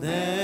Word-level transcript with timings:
내 0.00 0.39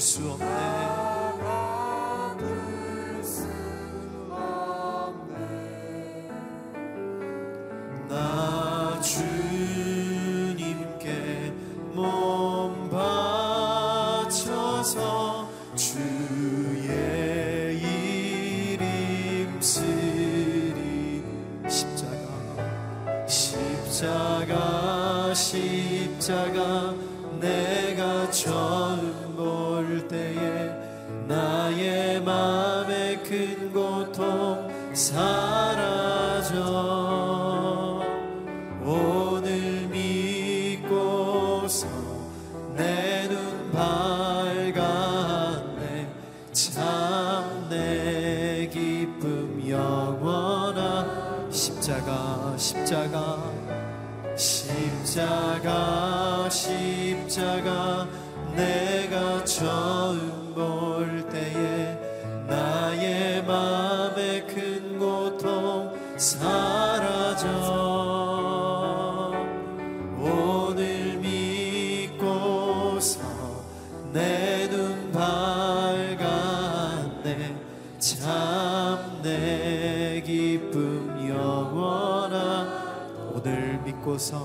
sur 0.00 0.38
terre. 0.38 0.67
십자가 55.04 56.48
십자가 56.50 58.06
내가 58.54 59.44
처음 59.44 60.52
볼 60.54 61.26
때에 61.28 61.98
나의 62.46 63.42
마음의 63.44 64.46
큰 64.46 64.98
고통 64.98 65.92
사라져. 66.16 67.46
오늘 70.18 71.16
믿고서 71.18 73.20
내 74.12 74.68
눈 74.70 75.10
밝았네. 75.12 76.16
참 77.98 79.20
내 79.22 80.22
기쁨 80.24 81.28
영원한 81.28 82.68
오늘 83.34 83.78
믿고서 83.84 84.42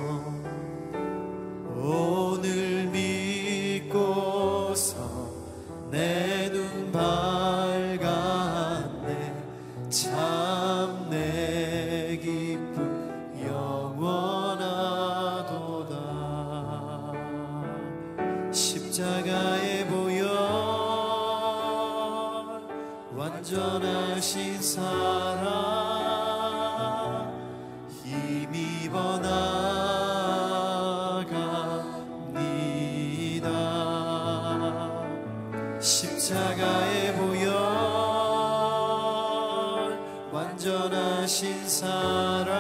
하신 41.24 41.66
사랑 41.70 42.54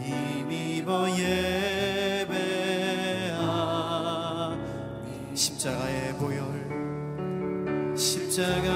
힘입어 0.00 1.10
예배하니 1.10 2.26
십자가의 5.36 6.14
보혈 6.14 7.94
십자가 7.94 8.75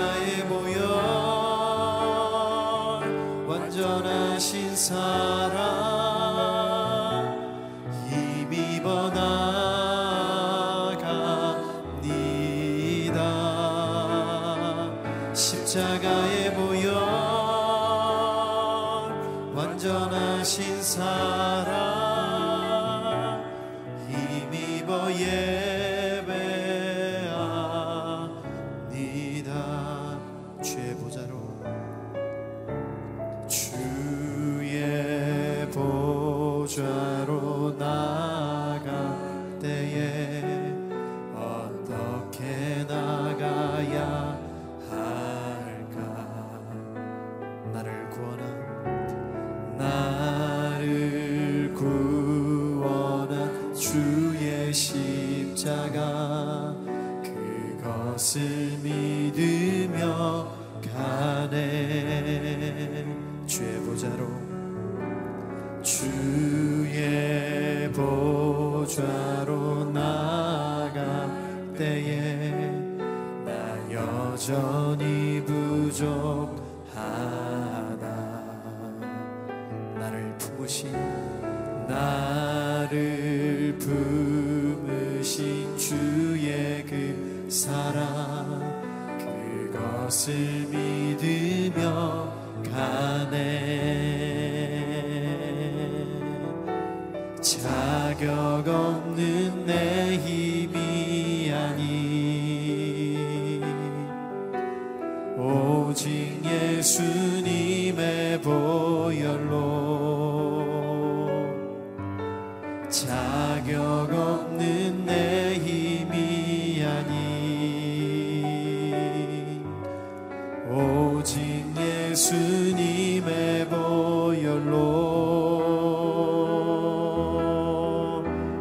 예수님의 122.21 123.67
보혈로 123.71 124.77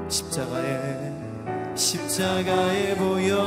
십자가의 0.08 1.14
십자가의 1.76 2.96
보혈 2.96 3.38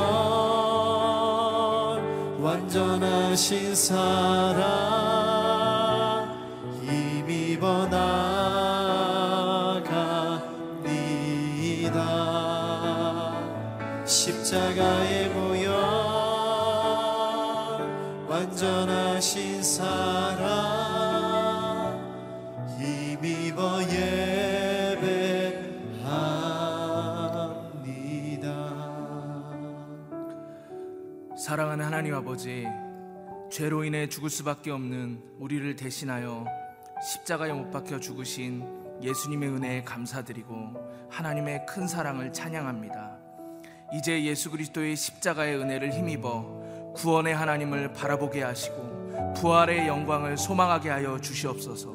완전하신 2.43 3.75
사랑 3.75 5.12
아버지, 32.33 32.67
죄로 33.51 33.85
인해 33.85 34.09
죽을 34.09 34.31
수밖에 34.31 34.71
없는 34.71 35.23
우리를 35.39 35.77
대신하여 35.77 36.47
십자가에 37.07 37.53
못 37.53 37.71
박혀 37.71 38.01
죽으신 38.01 38.67
예수님의 39.03 39.51
은혜에 39.51 39.83
감사드리고 39.83 41.09
하나님의 41.11 41.67
큰 41.67 41.87
사랑을 41.87 42.33
찬양합니다. 42.33 43.19
이제 43.93 44.25
예수 44.25 44.51
그리스도의 44.51 44.97
십자가의 44.97 45.59
은혜를 45.59 45.93
힘입어 45.93 46.93
구원의 46.95 47.35
하나님을 47.35 47.93
바라보게 47.93 48.43
하시고 48.43 49.35
부활의 49.37 49.87
영광을 49.87 50.39
소망하게 50.39 50.89
하여 50.89 51.21
주시옵소서. 51.21 51.93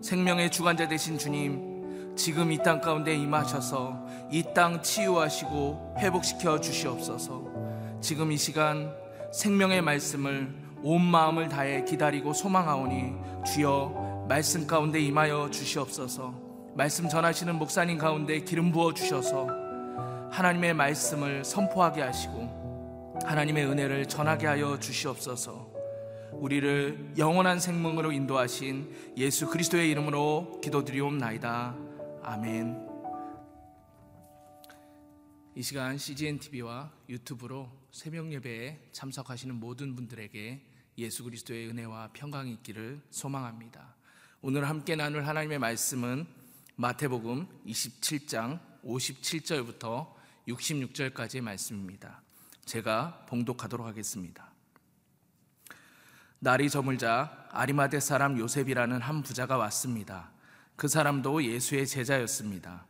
생명의 0.00 0.50
주관자 0.50 0.88
되신 0.88 1.18
주님, 1.18 2.16
지금 2.16 2.50
이 2.50 2.56
땅 2.62 2.80
가운데 2.80 3.14
임하셔서 3.14 4.06
이 4.30 4.42
땅 4.54 4.82
치유하시고 4.82 5.96
회복시켜 5.98 6.58
주시옵소서. 6.58 7.52
지금 8.00 8.32
이 8.32 8.36
시간 8.36 9.01
생명의 9.32 9.80
말씀을 9.80 10.54
온 10.82 11.00
마음을 11.00 11.48
다해 11.48 11.84
기다리고 11.84 12.32
소망하오니 12.32 13.44
주여 13.46 14.26
말씀 14.28 14.66
가운데 14.66 15.00
임하여 15.00 15.50
주시옵소서. 15.50 16.34
말씀 16.74 17.08
전하시는 17.08 17.58
목사님 17.58 17.98
가운데 17.98 18.40
기름 18.40 18.72
부어 18.72 18.92
주셔서 18.92 19.48
하나님의 20.30 20.74
말씀을 20.74 21.44
선포하게 21.44 22.02
하시고 22.02 23.20
하나님의 23.24 23.66
은혜를 23.66 24.06
전하게 24.06 24.46
하여 24.46 24.78
주시옵소서. 24.78 25.70
우리를 26.32 27.14
영원한 27.18 27.60
생명으로 27.60 28.12
인도하신 28.12 29.14
예수 29.16 29.48
그리스도의 29.48 29.90
이름으로 29.90 30.60
기도드리옵나이다. 30.62 31.76
아멘. 32.22 32.88
이 35.54 35.62
시간 35.62 35.98
CGN 35.98 36.38
TV와 36.38 36.90
유튜브로 37.08 37.81
새벽 37.92 38.32
예배에 38.32 38.88
참석하시는 38.92 39.54
모든 39.54 39.94
분들에게 39.94 40.64
예수 40.96 41.24
그리스도의 41.24 41.68
은혜와 41.68 42.08
평강이 42.14 42.50
있기를 42.54 43.02
소망합니다. 43.10 43.94
오늘 44.40 44.66
함께 44.66 44.96
나눌 44.96 45.26
하나님의 45.26 45.58
말씀은 45.58 46.26
마태복음 46.76 47.46
27장 47.66 48.60
57절부터 48.82 50.10
66절까지의 50.48 51.42
말씀입니다. 51.42 52.22
제가 52.64 53.26
봉독하도록 53.28 53.86
하겠습니다. 53.86 54.50
날이 56.38 56.70
저물자 56.70 57.46
아리마대 57.50 58.00
사람 58.00 58.38
요셉이라는 58.38 59.02
한 59.02 59.22
부자가 59.22 59.58
왔습니다. 59.58 60.32
그 60.76 60.88
사람도 60.88 61.44
예수의 61.44 61.86
제자였습니다. 61.86 62.86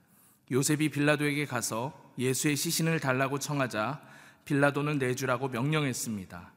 요셉이 0.53 0.91
빌라도에게 0.91 1.47
가서 1.47 2.15
예수의 2.19 2.55
시신을 2.55 3.01
달라고 3.01 3.41
청하자 3.41 4.12
빌라도는 4.45 4.99
내주라고 4.99 5.49
명령했습니다. 5.49 6.53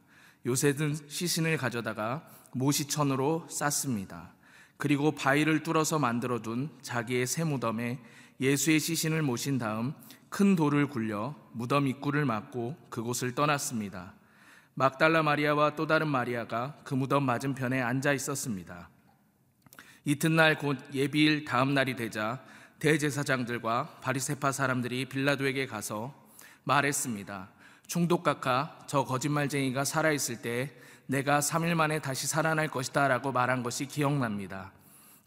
요셉은 0.46 0.96
시신을 1.08 1.58
가져다가 1.58 2.28
모시천으로 2.54 3.48
쌌습니다. 3.50 4.34
그리고 4.78 5.12
바위를 5.12 5.64
뚫어서 5.64 6.00
만들어둔 6.00 6.70
자기의 6.82 7.28
새 7.28 7.44
무덤에 7.44 8.00
예수의 8.40 8.80
시신을 8.80 9.22
모신 9.22 9.58
다음 9.58 9.94
큰 10.30 10.56
돌을 10.56 10.90
굴려 10.90 11.36
무덤 11.54 11.88
입구를 11.88 12.26
막고 12.26 12.76
그곳을 12.90 13.34
떠났습니다. 13.34 14.14
막달라 14.74 15.24
마리아와 15.24 15.76
또 15.76 15.88
다른 15.88 16.10
마리아가 16.10 16.78
그 16.84 16.94
무덤 16.94 17.24
맞은편에 17.24 17.82
앉아 17.82 18.12
있었습니다. 18.14 18.90
이튿날 20.04 20.58
곧 20.58 20.78
예비일 20.94 21.46
다음 21.46 21.74
날이 21.74 21.96
되자 21.96 22.44
대제사장들과 22.80 24.00
바리세파 24.02 24.52
사람들이 24.52 25.06
빌라도에게 25.06 25.66
가서 25.66 26.14
말했습니다. 26.66 27.55
총독각하 27.88 28.80
저 28.88 29.04
거짓말쟁이가 29.04 29.86
살아있을 29.86 30.42
때 30.42 30.72
내가 31.08 31.40
3일 31.40 31.76
만에 31.76 32.00
다시 32.00 32.28
살아날 32.28 32.68
것이다 32.68 33.08
라고 33.08 33.32
말한 33.32 33.64
것이 33.64 33.86
기억납니다. 33.86 34.72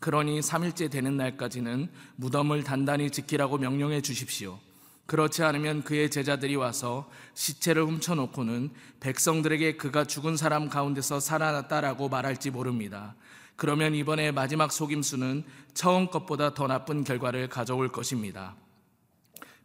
그러니 0.01 0.41
3일째 0.41 0.91
되는 0.91 1.17
날까지는 1.17 1.89
무덤을 2.17 2.65
단단히 2.65 3.11
지키라고 3.11 3.59
명령해 3.59 4.01
주십시오. 4.01 4.59
그렇지 5.07 5.43
않으면 5.43 5.85
그의 5.85 6.11
제자들이 6.11 6.57
와서 6.57 7.11
시체를 7.35 7.85
훔쳐놓고는 7.85 8.71
백성들에게 9.01 9.77
그가 9.77 10.05
죽은 10.05 10.37
사람 10.37 10.69
가운데서 10.69 11.19
살아났다라고 11.19 12.11
말할지 12.11 12.51
모릅니다. 12.51 13.15
그러면 13.57 13.95
이번에 13.95 14.33
마지막 14.33 14.71
속임수는 14.71 15.45
처음 15.75 16.09
것보다 16.11 16.55
더 16.55 16.67
나쁜 16.67 17.05
결과를 17.05 17.49
가져올 17.49 17.89
것입니다. 17.89 18.55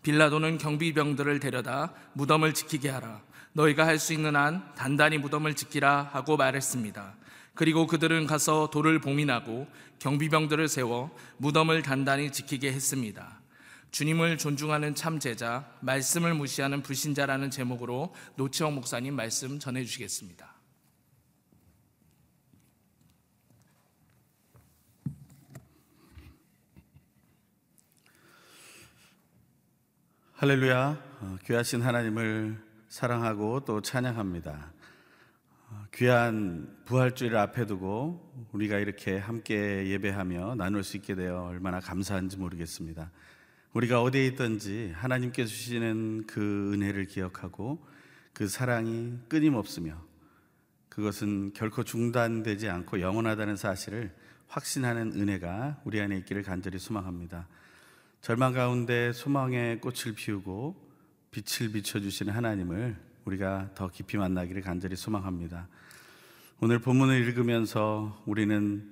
빌라도는 0.04 0.58
경비병들을 0.58 1.40
데려다 1.40 1.94
무덤을 2.14 2.54
지키게 2.54 2.90
하라. 2.90 3.22
너희가 3.54 3.86
할 3.86 4.00
수 4.00 4.14
있는 4.14 4.36
한 4.36 4.74
단단히 4.76 5.18
무덤을 5.18 5.56
지키라 5.56 6.10
하고 6.12 6.38
말했습니다. 6.38 7.16
그리고 7.56 7.88
그들은 7.88 8.26
가서 8.26 8.70
돌을 8.72 9.00
봉인하고 9.00 9.68
경비병들을 10.00 10.68
세워 10.68 11.16
무덤을 11.38 11.84
단단히 11.84 12.32
지키게 12.32 12.72
했습니다. 12.72 13.40
주님을 13.92 14.40
존중하는 14.40 14.96
참 14.96 15.20
제자, 15.20 15.70
말씀을 15.82 16.34
무시하는 16.34 16.82
불신자라는 16.82 17.52
제목으로 17.52 18.14
노치영 18.36 18.74
목사님 18.74 19.16
말씀 19.16 19.60
전해 19.60 19.86
주시겠습니다. 19.86 20.53
할렐루야. 30.44 31.02
어, 31.22 31.38
귀하신 31.46 31.82
하나님을 31.82 32.58
사랑하고 32.90 33.62
또 33.62 33.80
찬양합니다. 33.80 34.74
어, 35.70 35.86
귀한 35.94 36.68
부활주의를 36.84 37.38
앞에 37.38 37.66
두고 37.66 38.50
우리가 38.52 38.78
이렇게 38.80 39.18
함께 39.18 39.88
예배하며 39.88 40.56
나눌 40.56 40.84
수 40.84 40.98
있게 40.98 41.16
되어 41.16 41.44
얼마나 41.44 41.80
감사한지 41.80 42.36
모르겠습니다. 42.36 43.10
우리가 43.72 44.02
어디에 44.02 44.26
있든지 44.26 44.92
하나님께 44.94 45.46
주시는 45.46 46.26
그 46.28 46.74
은혜를 46.74 47.06
기억하고 47.06 47.82
그 48.34 48.50
사랑이 48.50 49.20
끊임없으며 49.30 49.96
그것은 50.90 51.54
결코 51.54 51.86
중단되지 51.86 52.68
않고 52.68 53.00
영원하다는 53.00 53.56
사실을 53.56 54.14
확신하는 54.50 55.14
은혜가 55.14 55.80
우리 55.86 56.02
안에 56.02 56.18
있기를 56.18 56.44
간절히 56.44 56.80
소망합니다. 56.80 57.48
절망 58.24 58.54
가운데 58.54 59.12
소망의 59.12 59.82
꽃을 59.82 60.16
피우고 60.16 60.78
빛을 61.32 61.74
비춰주시는 61.74 62.32
하나님을 62.32 62.96
우리가 63.26 63.72
더 63.76 63.90
깊이 63.90 64.16
만나기를 64.16 64.62
간절히 64.62 64.96
소망합니다. 64.96 65.68
오늘 66.62 66.80
본문을 66.80 67.22
읽으면서 67.22 68.24
우리는 68.26 68.90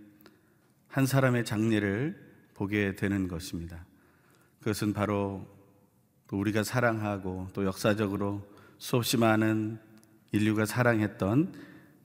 한 0.89 1.05
사람의 1.05 1.45
장례를 1.45 2.21
보게 2.55 2.97
되는 2.97 3.29
것입니다. 3.29 3.85
그것은 4.59 4.91
바로 4.91 5.47
우리가 6.29 6.65
사랑하고 6.65 7.47
또 7.53 7.63
역사적으로 7.63 8.45
수없이 8.79 9.15
많은 9.15 9.79
인류가 10.33 10.65
사랑했던 10.65 11.53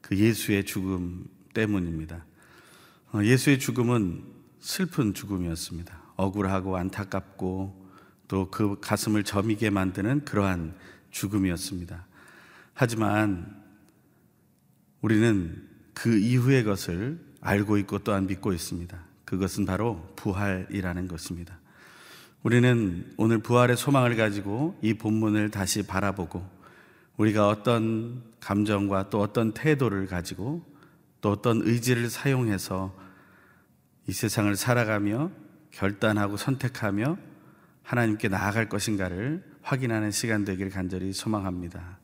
그 0.00 0.16
예수의 0.16 0.64
죽음 0.64 1.26
때문입니다. 1.54 2.24
어, 3.12 3.24
예수의 3.24 3.58
죽음은 3.58 4.22
슬픈 4.60 5.12
죽음이었습니다. 5.12 6.05
억울하고 6.16 6.76
안타깝고 6.76 7.86
또 8.28 8.50
그 8.50 8.78
가슴을 8.80 9.24
저미게 9.24 9.70
만드는 9.70 10.24
그러한 10.24 10.74
죽음이었습니다. 11.10 12.06
하지만 12.74 13.62
우리는 15.00 15.66
그 15.94 16.18
이후의 16.18 16.64
것을 16.64 17.18
알고 17.40 17.78
있고 17.78 18.00
또한 18.00 18.26
믿고 18.26 18.52
있습니다. 18.52 18.98
그것은 19.24 19.66
바로 19.66 20.12
부활이라는 20.16 21.08
것입니다. 21.08 21.58
우리는 22.42 23.12
오늘 23.16 23.38
부활의 23.38 23.76
소망을 23.76 24.16
가지고 24.16 24.78
이 24.82 24.94
본문을 24.94 25.50
다시 25.50 25.86
바라보고 25.86 26.46
우리가 27.16 27.48
어떤 27.48 28.22
감정과 28.40 29.10
또 29.10 29.20
어떤 29.20 29.52
태도를 29.52 30.06
가지고 30.06 30.64
또 31.20 31.30
어떤 31.30 31.62
의지를 31.62 32.10
사용해서 32.10 32.94
이 34.06 34.12
세상을 34.12 34.54
살아가며 34.54 35.30
결단하고 35.76 36.36
선택하며 36.36 37.18
하나님께 37.82 38.28
나아갈 38.28 38.68
것인가를 38.68 39.44
확인하는 39.62 40.10
시간 40.10 40.44
되기를 40.44 40.70
간절히 40.70 41.12
소망합니다. 41.12 41.98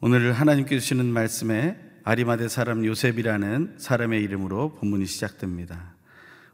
오늘 0.00 0.32
하나님께 0.32 0.78
주시는 0.78 1.06
말씀에 1.06 1.78
아리마대 2.02 2.48
사람 2.48 2.84
요셉이라는 2.84 3.76
사람의 3.78 4.22
이름으로 4.22 4.74
본문이 4.76 5.06
시작됩니다. 5.06 5.94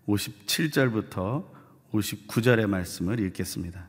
57절부터 0.08 1.46
59절의 1.92 2.66
말씀을 2.66 3.20
읽겠습니다. 3.20 3.88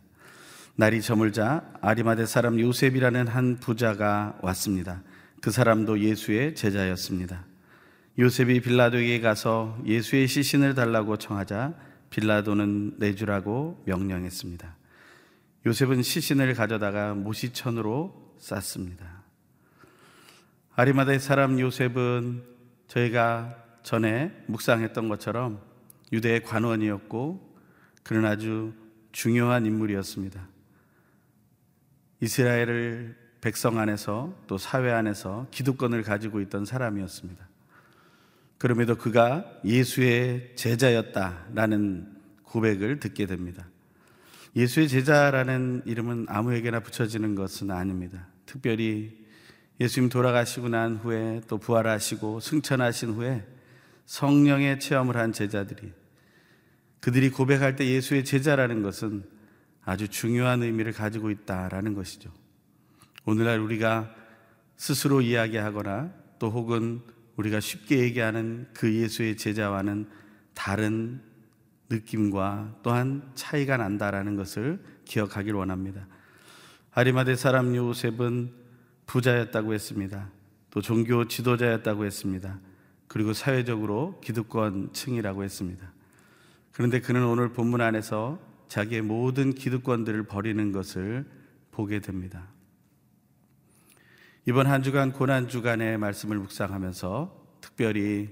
날이 0.76 1.02
저물자 1.02 1.64
아리마대 1.82 2.26
사람 2.26 2.60
요셉이라는 2.60 3.28
한 3.28 3.60
부자가 3.60 4.38
왔습니다. 4.42 5.02
그 5.42 5.52
사람도 5.52 6.00
예수의 6.00 6.56
제자였습니다. 6.56 7.46
요셉이 8.20 8.62
빌라도에게 8.62 9.22
가서 9.22 9.78
예수의 9.86 10.28
시신을 10.28 10.76
달라고 10.76 11.18
청하자 11.18 11.74
빌라도는 12.12 13.00
내주라고 13.00 13.82
명령했습니다. 13.88 14.76
요셉은 15.66 16.04
시신을 16.04 16.54
가져다가 16.54 17.16
모시천으로 17.16 18.36
쌌습니다. 18.38 19.24
아리마다의 20.76 21.20
사람 21.20 21.60
요셉은 21.60 22.44
저희가 22.88 23.58
전에 23.82 24.32
묵상했던 24.48 25.10
것처럼 25.10 25.60
유대의 26.12 26.44
관원이었고 26.44 27.58
그는 28.04 28.26
아주 28.26 28.74
중요한 29.12 29.66
인물이었습니다. 29.66 30.48
이스라엘을 32.22 33.18
백성 33.42 33.80
안에서 33.80 34.38
또 34.46 34.60
사회 34.60 34.92
안에서 34.92 35.48
기득권을 35.50 36.04
가지고 36.04 36.42
있던 36.42 36.66
사람이었습니다. 36.66 37.53
그럼에도 38.64 38.96
그가 38.96 39.44
예수의 39.66 40.54
제자였다라는 40.56 42.08
고백을 42.44 43.02
듣게 43.02 43.26
됩니다. 43.26 43.68
예수의 44.56 44.88
제자라는 44.88 45.82
이름은 45.86 46.28
아무에게나 46.30 46.80
붙여지는 46.80 47.36
것은 47.36 47.72
아닙니다. 47.72 48.26
특별히 48.46 49.22
예수님 49.82 50.08
돌아가시고 50.08 50.70
난 50.70 50.96
후에 50.96 51.42
또 51.50 51.58
부활하시고 51.58 52.40
승천하신 52.40 53.10
후에 53.10 53.46
성령의 54.06 54.80
체험을 54.80 55.18
한 55.18 55.34
제자들이 55.34 55.92
그들이 57.02 57.32
고백할 57.32 57.76
때 57.76 57.86
예수의 57.86 58.24
제자라는 58.24 58.82
것은 58.82 59.26
아주 59.84 60.08
중요한 60.08 60.64
의미를 60.64 60.94
가지고 60.94 61.32
있다라는 61.32 61.96
것이죠. 61.96 62.32
오늘날 63.26 63.60
우리가 63.60 64.16
스스로 64.78 65.20
이야기하거나 65.20 66.14
또 66.40 66.50
혹은 66.50 67.02
우리가 67.36 67.60
쉽게 67.60 68.00
얘기하는 68.00 68.68
그 68.74 68.94
예수의 68.94 69.38
제자와는 69.38 70.08
다른 70.54 71.22
느낌과 71.90 72.80
또한 72.84 73.32
차이가 73.36 73.78
난다라는 73.78 74.36
것을 74.36 74.84
기억하길 75.06 75.54
원합니다. 75.54 76.08
아리마대 76.92 77.36
사람 77.36 77.76
요셉은 77.76 78.52
부자였다고 79.06 79.74
했습니다. 79.74 80.30
또 80.70 80.82
종교 80.82 81.28
지도자였다고 81.28 82.06
했습니다. 82.06 82.60
그리고 83.08 83.34
사회적으로 83.34 84.20
기득권층이라고 84.22 85.44
했습니다. 85.44 85.92
그런데 86.72 87.00
그는 87.00 87.26
오늘 87.26 87.54
본문 87.54 87.82
안에서 87.82 88.40
자기의 88.68 89.04
모든 89.04 89.54
기득권들을 89.54 90.24
버리는 90.24 90.72
것을 90.72 91.26
보게 91.72 92.00
됩니다. 92.00 92.48
이번 94.46 94.68
한 94.68 94.84
주간 94.84 95.14
고난 95.14 95.48
주간의 95.48 95.98
말씀을 95.98 96.38
묵상하면서 96.38 97.60
특별히 97.62 98.30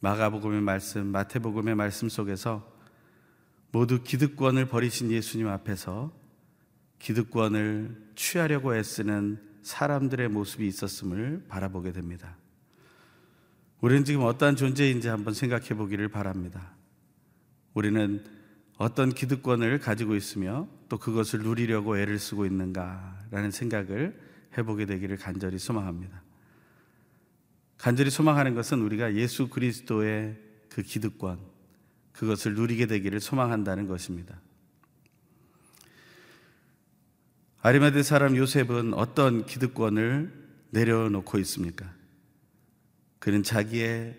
마가복음의 0.00 0.62
말씀, 0.62 1.06
마태복음의 1.08 1.74
말씀 1.74 2.08
속에서 2.08 2.66
모두 3.70 4.02
기득권을 4.02 4.68
버리신 4.68 5.10
예수님 5.10 5.48
앞에서 5.48 6.12
기득권을 6.98 8.12
취하려고 8.14 8.74
애쓰는 8.74 9.38
사람들의 9.60 10.30
모습이 10.30 10.66
있었음을 10.66 11.44
바라보게 11.46 11.92
됩니다. 11.92 12.38
우리는 13.82 14.02
지금 14.06 14.22
어떠한 14.22 14.56
존재인지 14.56 15.08
한번 15.08 15.34
생각해 15.34 15.74
보기를 15.74 16.08
바랍니다. 16.08 16.72
우리는 17.74 18.24
어떤 18.78 19.10
기득권을 19.10 19.78
가지고 19.80 20.16
있으며 20.16 20.68
또 20.88 20.96
그것을 20.96 21.40
누리려고 21.40 21.98
애를 21.98 22.18
쓰고 22.18 22.46
있는가라는 22.46 23.50
생각을 23.50 24.23
해보게 24.56 24.86
되기를 24.86 25.16
간절히 25.16 25.58
소망합니다. 25.58 26.22
간절히 27.78 28.10
소망하는 28.10 28.54
것은 28.54 28.80
우리가 28.80 29.14
예수 29.14 29.48
그리스도의 29.48 30.38
그 30.68 30.82
기득권, 30.82 31.38
그것을 32.12 32.54
누리게 32.54 32.86
되기를 32.86 33.20
소망한다는 33.20 33.86
것입니다. 33.86 34.40
아리마대 37.60 38.02
사람 38.02 38.36
요셉은 38.36 38.94
어떤 38.94 39.46
기득권을 39.46 40.32
내려놓고 40.70 41.38
있습니까? 41.38 41.92
그는 43.18 43.42
자기의 43.42 44.18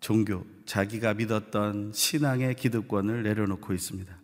종교, 0.00 0.44
자기가 0.64 1.14
믿었던 1.14 1.92
신앙의 1.94 2.56
기득권을 2.56 3.22
내려놓고 3.22 3.72
있습니다. 3.74 4.18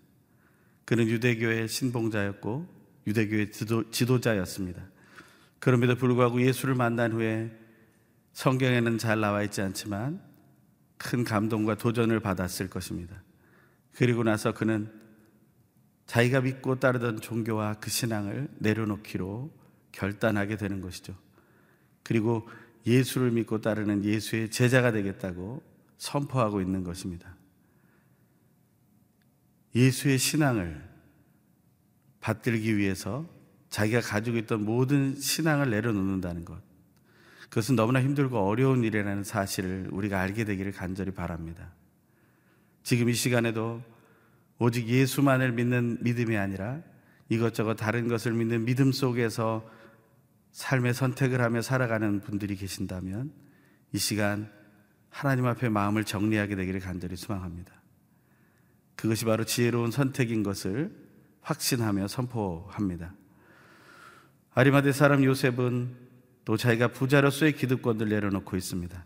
그는 0.85 1.07
유대교의 1.07 1.69
신봉자였고 1.69 2.67
유대교의 3.07 3.53
지도, 3.53 3.91
지도자였습니다. 3.91 4.83
그럼에도 5.59 5.97
불구하고 5.97 6.41
예수를 6.41 6.75
만난 6.75 7.13
후에 7.13 7.51
성경에는 8.33 8.99
잘 8.99 9.21
나와 9.21 9.43
있지 9.43 9.63
않지만 9.63 10.21
큰 10.99 11.25
감동과 11.25 11.77
도전을 11.77 12.21
받았을 12.21 12.69
것입니다. 12.69 13.23
그리고 13.93 14.23
나서 14.23 14.53
그는 14.53 14.93
자기가 16.07 16.43
믿고 16.43 16.79
따르던 16.79 17.21
종교와 17.21 17.75
그 17.75 17.91
신앙을 17.91 18.49
내려놓기로 18.59 19.51
결단하게 19.93 20.57
되는 20.57 20.81
것이죠. 20.81 21.17
그리고 22.03 22.49
예수를 22.87 23.33
믿고 23.33 23.61
따르는 23.61 24.05
예수의 24.05 24.51
제자가 24.51 24.93
되겠다고 24.93 25.63
선포하고 25.99 26.61
있는 26.61 26.85
것입니다. 26.85 27.35
예수의 29.75 30.19
신앙을 30.19 30.89
받들기 32.21 32.77
위해서 32.77 33.27
자기가 33.77 34.01
가지고 34.01 34.39
있던 34.39 34.65
모든 34.65 35.15
신앙을 35.17 35.69
내려놓는다는 35.69 36.47
것. 36.47 36.63
그것은 37.51 37.77
너무나 37.77 38.01
힘들고 38.01 38.39
어려운 38.39 38.83
일이라는 38.83 39.23
사실을 39.23 39.89
우리가 39.93 40.19
알게 40.19 40.45
되기를 40.45 40.73
간절히 40.73 41.11
바랍니다. 41.11 41.75
지금 42.83 43.11
이 43.11 43.13
시간에도 43.13 43.83
오직 44.59 44.87
예수만을 44.87 45.53
믿는 45.53 45.99
믿음이 46.01 46.39
아니라 46.39 46.81
이것저것 47.29 47.75
다른 47.75 48.09
것을 48.09 48.33
믿는 48.33 48.65
믿음 48.65 48.93
속에서 48.93 49.71
삶의 50.53 50.95
선택을 50.95 51.43
하며 51.43 51.61
살아가는 51.61 52.21
분들이 52.21 52.57
계신다면 52.57 53.31
이 53.93 53.99
시간 53.99 54.51
하나님 55.11 55.45
앞에 55.45 55.69
마음을 55.69 56.05
정리하게 56.05 56.57
되기를 56.57 56.81
간절히 56.81 57.15
소망합니다. 57.17 57.75
그것이 58.95 59.27
바로 59.27 59.45
지혜로운 59.45 59.91
선택인 59.91 60.43
것을 60.43 60.97
확신하며 61.43 62.09
선포합니다. 62.09 63.13
아리마대 64.57 64.91
사람 64.91 65.23
요셉은 65.23 65.95
또 66.47 66.57
자기가 66.57 66.89
부자로서의 66.89 67.53
기득권을 67.53 68.09
내려놓고 68.09 68.57
있습니다. 68.57 69.05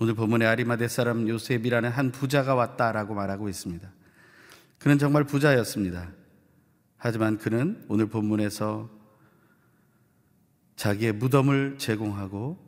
오늘 0.00 0.14
본문에 0.14 0.44
아리마대 0.46 0.88
사람 0.88 1.28
요셉이라는 1.28 1.90
한 1.90 2.10
부자가 2.10 2.56
왔다라고 2.56 3.14
말하고 3.14 3.48
있습니다. 3.48 3.88
그는 4.80 4.98
정말 4.98 5.22
부자였습니다. 5.22 6.10
하지만 6.96 7.38
그는 7.38 7.84
오늘 7.88 8.06
본문에서 8.06 8.90
자기의 10.74 11.12
무덤을 11.12 11.78
제공하고 11.78 12.58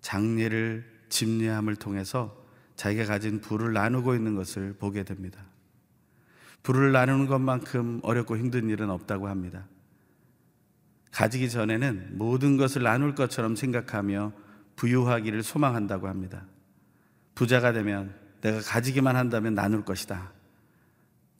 장례를 0.00 0.84
집례함을 1.10 1.76
통해서 1.76 2.44
자기가 2.74 3.04
가진 3.04 3.40
부를 3.40 3.72
나누고 3.72 4.16
있는 4.16 4.34
것을 4.34 4.74
보게 4.80 5.04
됩니다. 5.04 5.44
부를 6.64 6.90
나누는 6.90 7.26
것만큼 7.26 8.00
어렵고 8.02 8.36
힘든 8.36 8.68
일은 8.68 8.90
없다고 8.90 9.28
합니다. 9.28 9.68
가지기 11.12 11.50
전에는 11.50 12.18
모든 12.18 12.56
것을 12.56 12.82
나눌 12.82 13.14
것처럼 13.14 13.54
생각하며 13.54 14.32
부유하기를 14.76 15.42
소망한다고 15.42 16.08
합니다. 16.08 16.46
부자가 17.34 17.72
되면 17.72 18.14
내가 18.40 18.60
가지기만 18.60 19.14
한다면 19.14 19.54
나눌 19.54 19.84
것이다. 19.84 20.32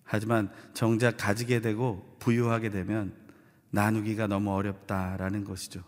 하지만 0.04 0.50
정작 0.74 1.16
가지게 1.16 1.60
되고 1.60 2.16
부유하게 2.20 2.68
되면 2.68 3.14
나누기가 3.70 4.26
너무 4.26 4.52
어렵다라는 4.52 5.44
것이죠. 5.44 5.82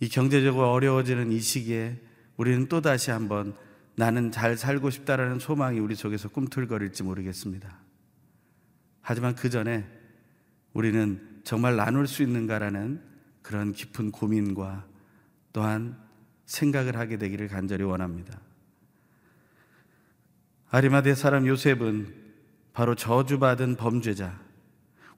이 0.00 0.08
경제적으로 0.08 0.72
어려워지는 0.72 1.30
이 1.30 1.38
시기에 1.38 2.00
우리는 2.36 2.66
또다시 2.66 3.12
한번 3.12 3.54
나는 3.94 4.30
잘 4.30 4.56
살고 4.56 4.90
싶다라는 4.90 5.38
소망이 5.38 5.78
우리 5.78 5.94
속에서 5.94 6.28
꿈틀거릴지 6.28 7.04
모르겠습니다. 7.04 7.78
하지만 9.00 9.36
그 9.36 9.48
전에 9.48 9.86
우리는 10.72 11.35
정말 11.46 11.76
나눌 11.76 12.08
수 12.08 12.24
있는가라는 12.24 13.00
그런 13.40 13.72
깊은 13.72 14.10
고민과 14.10 14.84
또한 15.52 15.96
생각을 16.44 16.96
하게 16.96 17.18
되기를 17.18 17.46
간절히 17.46 17.84
원합니다. 17.84 18.40
아리마대 20.70 21.14
사람 21.14 21.46
요셉은 21.46 22.12
바로 22.72 22.96
저주받은 22.96 23.76
범죄자. 23.76 24.40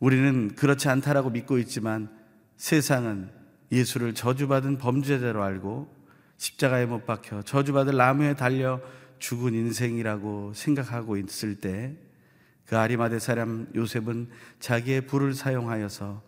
우리는 0.00 0.54
그렇지 0.54 0.90
않다라고 0.90 1.30
믿고 1.30 1.56
있지만 1.60 2.14
세상은 2.58 3.30
예수를 3.72 4.12
저주받은 4.12 4.76
범죄자로 4.76 5.42
알고 5.42 5.90
십자가에 6.36 6.84
못 6.84 7.06
박혀 7.06 7.40
저주받을 7.40 7.96
나무에 7.96 8.34
달려 8.34 8.82
죽은 9.18 9.54
인생이라고 9.54 10.52
생각하고 10.52 11.16
있을 11.16 11.54
때 11.54 11.96
그 12.68 12.76
아리마대 12.76 13.18
사람 13.18 13.66
요셉은 13.74 14.28
자기의 14.60 15.06
불을 15.06 15.32
사용하여서 15.32 16.22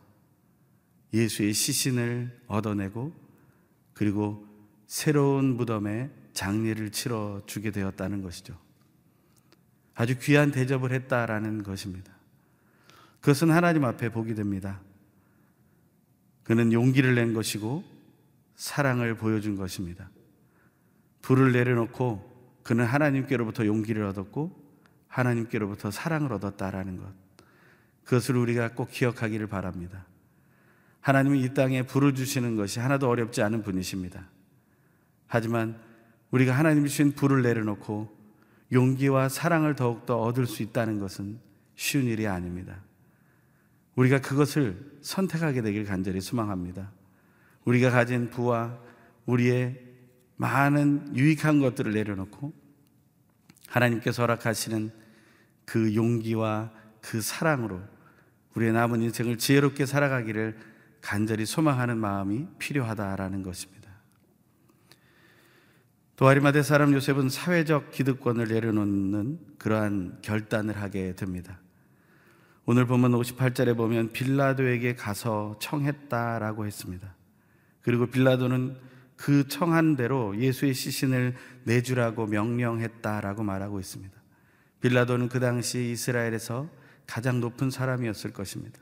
예수의 1.12 1.52
시신을 1.52 2.44
얻어내고 2.46 3.12
그리고 3.92 4.46
새로운 4.86 5.56
무덤에 5.56 6.10
장례를 6.32 6.92
치러 6.92 7.42
주게 7.44 7.70
되었다는 7.70 8.22
것이죠. 8.22 8.56
아주 9.94 10.18
귀한 10.18 10.50
대접을 10.50 10.92
했다라는 10.92 11.62
것입니다. 11.62 12.10
그것은 13.20 13.50
하나님 13.50 13.84
앞에 13.84 14.08
보게 14.08 14.32
됩니다. 14.32 14.80
그는 16.42 16.72
용기를 16.72 17.14
낸 17.16 17.34
것이고 17.34 17.84
사랑을 18.54 19.14
보여준 19.14 19.56
것입니다. 19.56 20.08
불을 21.20 21.52
내려놓고 21.52 22.62
그는 22.62 22.86
하나님께로부터 22.86 23.66
용기를 23.66 24.04
얻었고 24.04 24.59
하나님께로부터 25.10 25.90
사랑을 25.90 26.32
얻었다라는 26.32 26.96
것. 26.96 27.12
그것을 28.04 28.36
우리가 28.36 28.74
꼭 28.74 28.90
기억하기를 28.90 29.46
바랍니다. 29.48 30.06
하나님은 31.00 31.38
이 31.38 31.52
땅에 31.54 31.82
불을 31.82 32.14
주시는 32.14 32.56
것이 32.56 32.80
하나도 32.80 33.08
어렵지 33.08 33.42
않은 33.42 33.62
분이십니다. 33.62 34.28
하지만 35.26 35.78
우리가 36.30 36.56
하나님이 36.56 36.88
주신 36.88 37.12
불을 37.12 37.42
내려놓고 37.42 38.16
용기와 38.72 39.28
사랑을 39.28 39.74
더욱더 39.74 40.20
얻을 40.20 40.46
수 40.46 40.62
있다는 40.62 40.98
것은 40.98 41.38
쉬운 41.74 42.04
일이 42.04 42.26
아닙니다. 42.26 42.82
우리가 43.96 44.20
그것을 44.20 44.98
선택하게 45.02 45.62
되길 45.62 45.84
간절히 45.84 46.20
소망합니다. 46.20 46.90
우리가 47.64 47.90
가진 47.90 48.30
부와 48.30 48.78
우리의 49.26 49.80
많은 50.36 51.16
유익한 51.16 51.60
것들을 51.60 51.92
내려놓고 51.92 52.52
하나님께서 53.68 54.22
허락하시는 54.22 54.99
그 55.70 55.94
용기와 55.94 56.72
그 57.00 57.20
사랑으로 57.20 57.80
우리의 58.56 58.72
남은 58.72 59.02
인생을 59.02 59.38
지혜롭게 59.38 59.86
살아가기를 59.86 60.58
간절히 61.00 61.46
소망하는 61.46 61.96
마음이 61.96 62.48
필요하다라는 62.58 63.44
것입니다. 63.44 63.88
또 66.16 66.26
아리마대 66.26 66.64
사람 66.64 66.92
요셉은 66.92 67.28
사회적 67.28 67.92
기득권을 67.92 68.48
내려놓는 68.48 69.38
그러한 69.58 70.18
결단을 70.22 70.76
하게 70.76 71.14
됩니다. 71.14 71.60
오늘 72.66 72.84
보면 72.86 73.12
58절에 73.12 73.76
보면 73.76 74.10
빌라도에게 74.10 74.96
가서 74.96 75.56
청했다라고 75.60 76.66
했습니다. 76.66 77.14
그리고 77.82 78.06
빌라도는 78.06 78.76
그 79.14 79.46
청한 79.46 79.94
대로 79.94 80.36
예수의 80.36 80.74
시신을 80.74 81.36
내주라고 81.62 82.26
명령했다라고 82.26 83.44
말하고 83.44 83.78
있습니다. 83.78 84.19
빌라도는 84.80 85.28
그 85.28 85.40
당시 85.40 85.90
이스라엘에서 85.90 86.68
가장 87.06 87.40
높은 87.40 87.70
사람이었을 87.70 88.32
것입니다. 88.32 88.80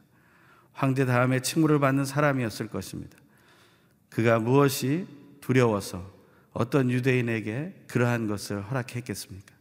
황제 0.73 1.07
다음에 1.07 1.41
칭호를 1.41 1.81
받는 1.81 2.05
사람이었을 2.05 2.69
것입니다. 2.69 3.19
그가 4.11 4.39
무엇이 4.39 5.07
두려워서 5.41 6.13
어떤 6.53 6.91
유대인에게 6.91 7.85
그러한 7.89 8.27
것을 8.27 8.63
허락했겠습니까? 8.63 9.55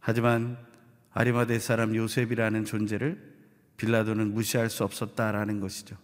하지만 0.00 0.56
아리마대 1.12 1.58
사람 1.58 1.94
요셉이라는 1.94 2.64
존재를 2.64 3.36
빌라도는 3.76 4.32
무시할 4.32 4.70
수 4.70 4.84
없었다라는 4.84 5.60
것이죠. 5.60 5.96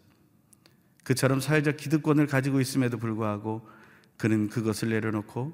그처럼 1.04 1.40
사회적 1.40 1.76
기득권을 1.76 2.26
가지고 2.26 2.60
있음에도 2.60 2.98
불구하고 2.98 3.66
그는 4.16 4.48
그것을 4.48 4.90
내려놓고 4.90 5.52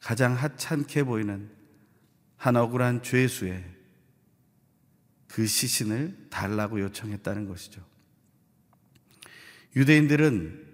가장 0.00 0.34
하찮게 0.34 1.04
보이는 1.04 1.59
한 2.40 2.56
억울한 2.56 3.02
죄수의 3.02 3.62
그 5.28 5.46
시신을 5.46 6.28
달라고 6.30 6.80
요청했다는 6.80 7.46
것이죠. 7.46 7.84
유대인들은 9.76 10.68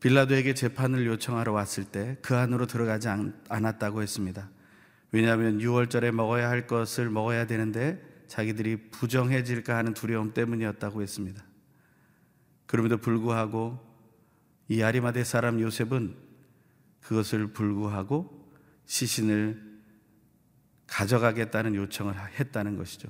빌라도에게 0.00 0.54
재판을 0.54 1.04
요청하러 1.04 1.52
왔을 1.52 1.84
때 1.84 2.16
그 2.22 2.36
안으로 2.36 2.66
들어가지 2.66 3.08
않았다고 3.50 4.00
했습니다. 4.00 4.48
왜냐하면 5.12 5.58
6월절에 5.58 6.10
먹어야 6.10 6.48
할 6.48 6.66
것을 6.66 7.10
먹어야 7.10 7.46
되는데 7.46 8.02
자기들이 8.26 8.88
부정해질까 8.90 9.76
하는 9.76 9.92
두려움 9.92 10.32
때문이었다고 10.32 11.02
했습니다. 11.02 11.44
그럼에도 12.64 12.96
불구하고 12.96 13.78
이 14.68 14.80
아리마대 14.82 15.22
사람 15.24 15.60
요셉은 15.60 16.16
그것을 17.02 17.48
불구하고 17.48 18.50
시신을 18.86 19.69
가져가겠다는 20.90 21.76
요청을 21.76 22.14
했다는 22.38 22.76
것이죠. 22.76 23.08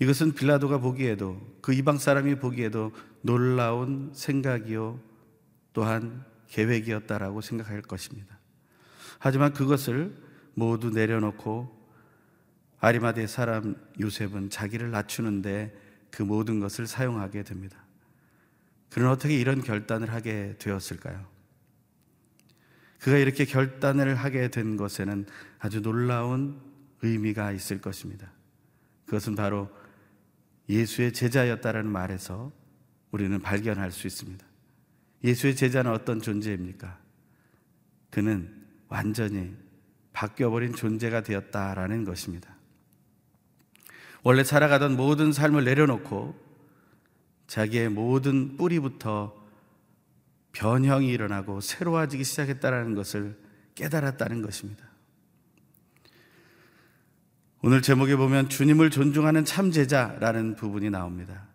이것은 0.00 0.34
빌라도가 0.34 0.78
보기에도 0.78 1.40
그 1.60 1.72
이방 1.72 1.98
사람이 1.98 2.36
보기에도 2.36 2.92
놀라운 3.20 4.10
생각이요 4.14 5.00
또한 5.72 6.24
계획이었다라고 6.48 7.40
생각할 7.40 7.82
것입니다. 7.82 8.38
하지만 9.18 9.52
그것을 9.52 10.14
모두 10.54 10.90
내려놓고 10.90 11.80
아리마대 12.80 13.28
사람 13.28 13.76
요셉은 14.00 14.50
자기를 14.50 14.90
낮추는데 14.90 15.72
그 16.10 16.22
모든 16.24 16.58
것을 16.58 16.88
사용하게 16.88 17.44
됩니다. 17.44 17.78
그는 18.90 19.08
어떻게 19.08 19.38
이런 19.38 19.62
결단을 19.62 20.12
하게 20.12 20.56
되었을까요? 20.58 21.24
그가 22.98 23.16
이렇게 23.18 23.44
결단을 23.44 24.16
하게 24.16 24.48
된 24.48 24.76
것에는 24.76 25.26
아주 25.60 25.80
놀라운 25.80 26.71
의미가 27.02 27.52
있을 27.52 27.80
것입니다. 27.80 28.32
그것은 29.04 29.34
바로 29.34 29.68
예수의 30.68 31.12
제자였다라는 31.12 31.90
말에서 31.90 32.52
우리는 33.10 33.38
발견할 33.40 33.90
수 33.92 34.06
있습니다. 34.06 34.46
예수의 35.22 35.54
제자는 35.54 35.90
어떤 35.90 36.20
존재입니까? 36.20 36.98
그는 38.10 38.64
완전히 38.88 39.54
바뀌어버린 40.12 40.74
존재가 40.74 41.22
되었다라는 41.22 42.04
것입니다. 42.04 42.56
원래 44.22 44.44
살아가던 44.44 44.96
모든 44.96 45.32
삶을 45.32 45.64
내려놓고 45.64 46.40
자기의 47.46 47.88
모든 47.88 48.56
뿌리부터 48.56 49.42
변형이 50.52 51.08
일어나고 51.08 51.60
새로워지기 51.60 52.24
시작했다는 52.24 52.94
것을 52.94 53.38
깨달았다는 53.74 54.42
것입니다. 54.42 54.91
오늘 57.64 57.80
제목에 57.80 58.16
보면 58.16 58.48
주님을 58.48 58.90
존중하는 58.90 59.44
참제자라는 59.44 60.56
부분이 60.56 60.90
나옵니다. 60.90 61.46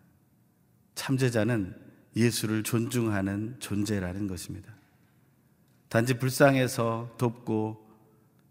참제자는 0.94 1.76
예수를 2.16 2.62
존중하는 2.62 3.56
존재라는 3.58 4.26
것입니다. 4.26 4.72
단지 5.90 6.14
불쌍해서 6.14 7.16
돕고 7.18 7.86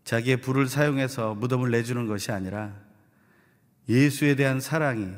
자기의 0.04 0.42
불을 0.42 0.68
사용해서 0.68 1.34
무덤을 1.34 1.72
내주는 1.72 2.06
것이 2.06 2.32
아니라 2.32 2.76
예수에 3.90 4.36
대한 4.36 4.60
사랑이 4.60 5.12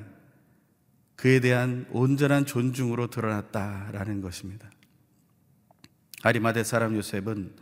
그에 1.18 1.42
대한 1.42 1.88
온전한 1.92 2.46
존중으로 2.46 3.08
드러났다라는 3.08 4.22
것입니다. 4.22 4.72
아리마대 6.24 6.64
사람 6.64 6.96
요셉은 6.96 7.54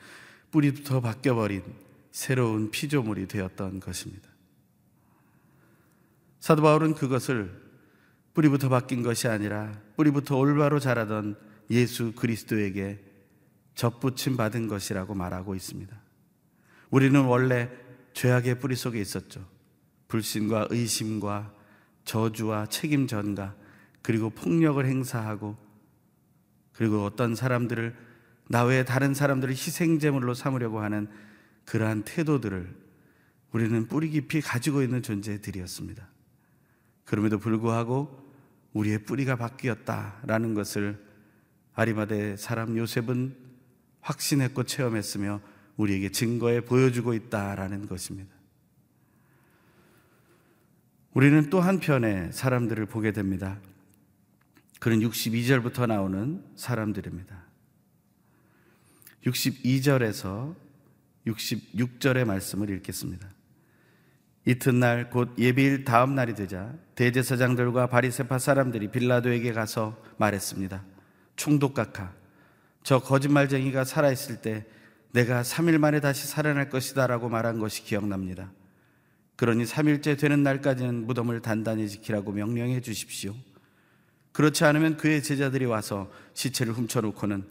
뿌리부터 0.51 1.01
바뀌어버린 1.01 1.63
새로운 2.11 2.69
피조물이 2.69 3.27
되었던 3.27 3.79
것입니다. 3.79 4.36
사도 6.39 6.61
바울은 6.61 6.93
그것을 6.93 7.51
뿌리부터 8.33 8.69
바뀐 8.69 9.01
것이 9.01 9.27
아니라 9.27 9.79
뿌리부터 9.95 10.37
올바로 10.37 10.79
자라던 10.79 11.35
예수 11.71 12.13
그리스도에게 12.13 13.03
접붙임 13.75 14.37
받은 14.37 14.67
것이라고 14.67 15.15
말하고 15.15 15.55
있습니다. 15.55 15.95
우리는 16.89 17.19
원래 17.25 17.69
죄악의 18.13 18.59
뿌리 18.59 18.75
속에 18.75 18.99
있었죠. 18.99 19.45
불신과 20.07 20.67
의심과 20.69 21.53
저주와 22.05 22.67
책임 22.67 23.07
전가 23.07 23.55
그리고 24.01 24.29
폭력을 24.29 24.83
행사하고 24.85 25.57
그리고 26.71 27.03
어떤 27.03 27.35
사람들을 27.35 27.95
나 28.49 28.63
외에 28.63 28.85
다른 28.85 29.13
사람들을 29.13 29.53
희생제물로 29.53 30.33
삼으려고 30.33 30.79
하는 30.79 31.09
그러한 31.65 32.03
태도들을 32.03 32.73
우리는 33.51 33.87
뿌리 33.87 34.09
깊이 34.09 34.41
가지고 34.41 34.81
있는 34.81 35.01
존재들이었습니다. 35.01 36.07
그럼에도 37.07 37.39
불구하고 37.39 38.27
우리의 38.73 39.05
뿌리가 39.05 39.37
바뀌었다라는 39.37 40.53
것을 40.53 41.01
아리마대 41.73 42.35
사람 42.35 42.77
요셉은 42.77 43.33
확신했고 44.01 44.63
체험했으며 44.63 45.39
우리에게 45.77 46.11
증거해 46.11 46.61
보여주고 46.61 47.13
있다라는 47.13 47.87
것입니다. 47.87 48.35
우리는 51.13 51.49
또 51.49 51.61
한편의 51.61 52.33
사람들을 52.33 52.85
보게 52.87 53.13
됩니다. 53.13 53.57
그는 54.81 54.99
62절부터 54.99 55.87
나오는 55.87 56.43
사람들입니다. 56.55 57.41
62절에서 59.23 60.55
66절의 61.25 62.25
말씀을 62.25 62.69
읽겠습니다. 62.69 63.36
이튿날 64.47 65.09
곧 65.09 65.35
예비일 65.37 65.83
다음 65.83 66.15
날이 66.15 66.33
되자 66.33 66.73
대제사장들과 66.95 67.87
바리세파 67.87 68.39
사람들이 68.39 68.87
빌라도에게 68.91 69.51
가서 69.51 70.01
말했습니다. 70.15 70.85
총독각하, 71.35 72.13
저 72.81 72.99
거짓말쟁이가 72.99 73.83
살아있을 73.83 74.37
때 74.37 74.65
내가 75.11 75.41
3일 75.41 75.79
만에 75.79 75.99
다시 75.99 76.27
살아날 76.27 76.69
것이다 76.69 77.07
라고 77.07 77.27
말한 77.27 77.59
것이 77.59 77.83
기억납니다. 77.83 78.49
그러니 79.35 79.65
3일째 79.65 80.17
되는 80.17 80.43
날까지는 80.43 81.05
무덤을 81.05 81.41
단단히 81.41 81.89
지키라고 81.89 82.31
명령해 82.31 82.79
주십시오. 82.79 83.35
그렇지 84.31 84.63
않으면 84.63 84.95
그의 84.95 85.23
제자들이 85.23 85.65
와서 85.65 86.09
시체를 86.35 86.71
훔쳐놓고는 86.71 87.43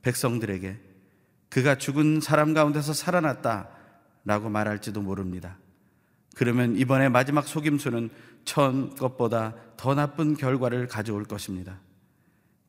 백성들에게 0.00 0.78
그가 1.50 1.76
죽은 1.76 2.22
사람 2.22 2.54
가운데서 2.54 2.94
살아났다 2.94 3.68
라고 4.24 4.48
말할지도 4.48 5.02
모릅니다. 5.02 5.58
그러면 6.38 6.76
이번에 6.76 7.08
마지막 7.08 7.48
속임수는 7.48 8.10
처음 8.44 8.94
것보다 8.94 9.56
더 9.76 9.96
나쁜 9.96 10.36
결과를 10.36 10.86
가져올 10.86 11.24
것입니다. 11.24 11.80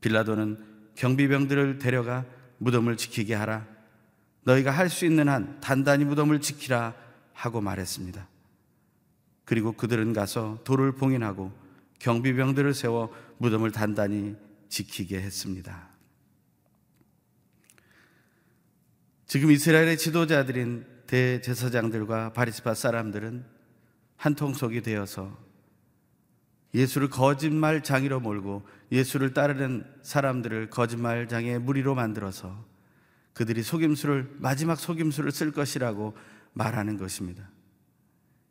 빌라도는 0.02 0.58
경비병들을 0.96 1.78
데려가 1.78 2.26
무덤을 2.58 2.98
지키게 2.98 3.36
하라. 3.36 3.68
너희가 4.42 4.72
할 4.72 4.90
수 4.90 5.06
있는 5.06 5.30
한 5.30 5.60
단단히 5.62 6.04
무덤을 6.04 6.42
지키라 6.42 6.96
하고 7.34 7.62
말했습니다. 7.62 8.28
그리고 9.46 9.74
그들은 9.74 10.14
가서 10.14 10.58
돌을 10.64 10.94
봉인하고 10.94 11.54
경비병들을 12.00 12.74
세워 12.74 13.14
무덤을 13.38 13.72
단단히 13.72 14.36
지키게 14.70 15.22
했습니다. 15.22 15.90
지금 19.28 19.52
이스라엘의 19.52 20.00
지도자들인 20.00 20.88
대제사장들과 21.06 22.34
바리스파 22.34 22.74
사람들은 22.74 23.59
한통속이 24.20 24.82
되어서 24.82 25.36
예수를 26.74 27.10
거짓말 27.10 27.82
장이로 27.82 28.20
몰고 28.20 28.68
예수를 28.92 29.34
따르는 29.34 29.86
사람들을 30.04 30.70
거짓말 30.70 31.28
장의 31.28 31.60
무리로 31.60 31.96
만들어서 31.96 32.66
그들이 33.34 33.64
속임수를 33.64 34.36
마지막 34.40 34.76
속임수를 34.76 35.32
쓸 35.32 35.52
것이라고 35.52 36.16
말하는 36.54 36.98
것입니다. 36.98 37.50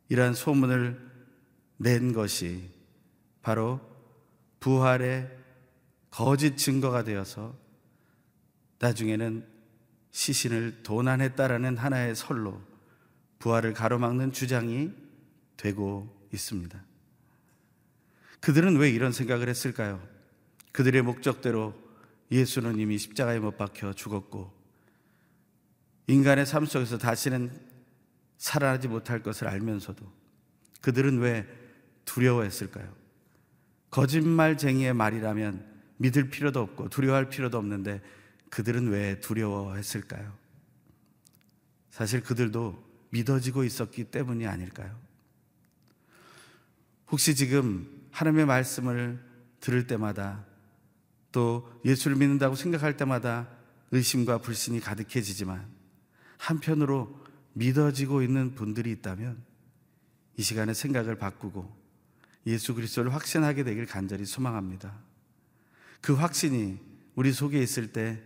이러한 0.09 0.33
소문을 0.33 0.99
낸 1.77 2.13
것이 2.13 2.71
바로 3.43 3.79
부활의 4.59 5.29
거짓 6.09 6.57
증거가 6.57 7.03
되어서 7.03 7.55
나중에는 8.79 9.45
시신을 10.09 10.81
도난했다라는 10.81 11.77
하나의 11.77 12.15
설로 12.15 12.59
부활을 13.37 13.73
가로막는 13.73 14.31
주장이 14.31 15.08
되고 15.59 16.09
있습니다. 16.33 16.81
그들은 18.39 18.77
왜 18.77 18.89
이런 18.89 19.11
생각을 19.11 19.49
했을까요? 19.49 20.01
그들의 20.71 21.01
목적대로 21.01 21.75
예수는 22.31 22.79
이미 22.79 22.97
십자가에 22.97 23.39
못 23.39 23.57
박혀 23.57 23.93
죽었고 23.93 24.57
인간의 26.07 26.45
삶 26.45 26.65
속에서 26.65 26.97
다시는 26.97 27.51
살아나지 28.37 28.87
못할 28.87 29.21
것을 29.21 29.47
알면서도 29.47 30.09
그들은 30.81 31.19
왜 31.19 31.45
두려워했을까요? 32.05 32.95
거짓말쟁이의 33.91 34.93
말이라면 34.93 35.67
믿을 35.97 36.29
필요도 36.29 36.61
없고 36.61 36.89
두려워할 36.89 37.29
필요도 37.29 37.57
없는데 37.57 38.01
그들은 38.49 38.87
왜 38.87 39.19
두려워했을까요? 39.19 40.33
사실 41.91 42.23
그들도 42.23 42.81
믿어지고 43.09 43.65
있었기 43.65 44.05
때문이 44.05 44.47
아닐까요? 44.47 45.08
혹시 47.11 47.35
지금 47.35 47.87
하나님의 48.11 48.45
말씀을 48.45 49.19
들을 49.59 49.87
때마다 49.87 50.45
또 51.31 51.69
예수를 51.85 52.17
믿는다고 52.17 52.55
생각할 52.55 52.97
때마다 52.97 53.47
의심과 53.91 54.39
불신이 54.39 54.79
가득해지지만 54.79 55.67
한편으로 56.37 57.19
믿어지고 57.53 58.21
있는 58.21 58.55
분들이 58.55 58.91
있다면 58.91 59.41
이 60.37 60.43
시간에 60.43 60.73
생각을 60.73 61.15
바꾸고 61.15 61.77
예수 62.47 62.73
그리스도를 62.73 63.13
확신하게 63.13 63.63
되길 63.63 63.85
간절히 63.85 64.25
소망합니다. 64.25 64.93
그 66.01 66.13
확신이 66.13 66.79
우리 67.15 67.33
속에 67.33 67.61
있을 67.61 67.91
때 67.91 68.23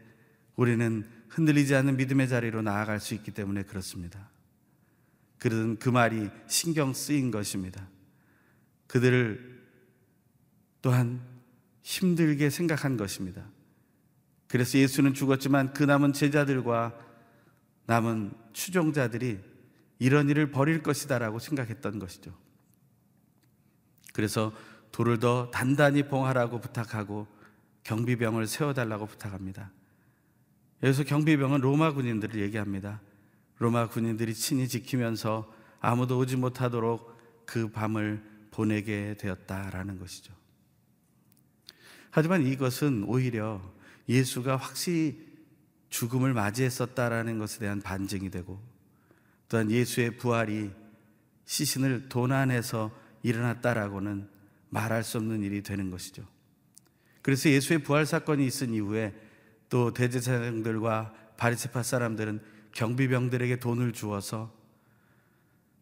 우리는 0.56 1.10
흔들리지 1.30 1.74
않는 1.76 1.98
믿음의 1.98 2.30
자리로 2.30 2.62
나아갈 2.62 3.00
수 3.00 3.16
있기 3.16 3.32
때문에 3.32 3.64
그렇습니다. 3.64 4.30
그런 5.40 5.78
그 5.78 5.90
말이 5.90 6.30
신경 6.48 6.94
쓰인 6.94 7.32
것입니다. 7.32 7.88
그들을 8.94 9.60
또한 10.84 11.20
힘들게 11.82 12.52
생각한 12.52 12.96
것입니다. 12.96 13.44
그래서 14.48 14.78
예수는 14.78 15.16
죽었지만 15.16 15.74
그 15.74 15.84
남은 15.84 16.14
제자들과 16.14 16.96
남은 17.88 18.34
추종자들이 18.54 19.40
이런 19.98 20.30
일을 20.30 20.52
벌일 20.52 20.84
것이다라고 20.84 21.40
생각했던 21.40 21.98
것이죠. 21.98 22.38
그래서 24.14 24.54
돌을 24.92 25.20
더 25.20 25.50
단단히 25.50 26.08
봉하라고 26.08 26.62
부탁하고 26.62 27.26
경비병을 27.86 28.46
세워달라고 28.46 29.08
부탁합니다. 29.08 29.72
여기서 30.84 31.04
경비병은 31.04 31.62
로마 31.62 31.94
군인들을 31.94 32.40
얘기합니다. 32.42 33.02
로마 33.58 33.90
군인들이 33.90 34.36
친히 34.36 34.68
지키면서 34.68 35.52
아무도 35.80 36.20
오지 36.20 36.36
못하도록 36.36 37.12
그 37.48 37.72
밤을 37.72 38.33
보내게 38.54 39.16
되었다라는 39.20 40.00
것이죠. 40.00 40.34
하지만 42.12 42.46
이것은 42.46 43.04
오히려 43.06 43.62
예수가 44.08 44.56
확실히 44.56 45.34
죽음을 45.90 46.34
맞이했었다라는 46.34 47.40
것에 47.40 47.60
대한 47.60 47.82
반증이 47.82 48.30
되고 48.30 48.62
또한 49.50 49.70
예수의 49.72 50.18
부활이 50.18 50.72
시신을 51.46 52.10
도난해서 52.10 52.92
일어났다라고는 53.24 54.30
말할 54.70 55.04
수 55.04 55.18
없는 55.18 55.42
일이 55.44 55.62
되는 55.62 55.90
것이죠. 55.90 56.24
그래서 57.22 57.50
예수의 57.50 57.80
부활 57.80 58.06
사건이 58.06 58.46
있은 58.46 58.74
이후에 58.74 59.14
또 59.70 59.94
대제사장들과 59.94 61.14
바리새파 61.38 61.84
사람들은 61.84 62.42
경비병들에게 62.74 63.60
돈을 63.60 63.94
주어서 63.94 64.54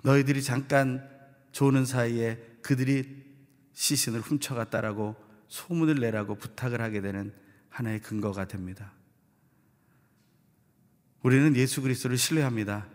너희들이 0.03 0.43
잠깐 0.43 1.09
조는 1.51 1.85
사이에 1.85 2.50
그들이 2.61 3.25
시신을 3.73 4.21
훔쳐갔다라고 4.21 5.15
소문을 5.47 5.95
내라고 5.95 6.35
부탁을 6.35 6.81
하게 6.81 7.01
되는 7.01 7.33
하나의 7.69 7.99
근거가 8.01 8.47
됩니다. 8.47 8.93
우리는 11.23 11.55
예수 11.55 11.81
그리스도를 11.81 12.17
신뢰합니다. 12.17 12.87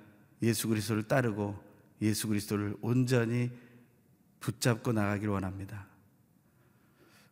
예수 0.43 0.69
그리스도를 0.69 1.05
따르고 1.05 1.63
예수 2.03 2.29
그리스도를 2.29 2.77
온전히 2.81 3.51
붙잡고 4.41 4.93
나가길 4.93 5.29
원합니다. 5.29 5.87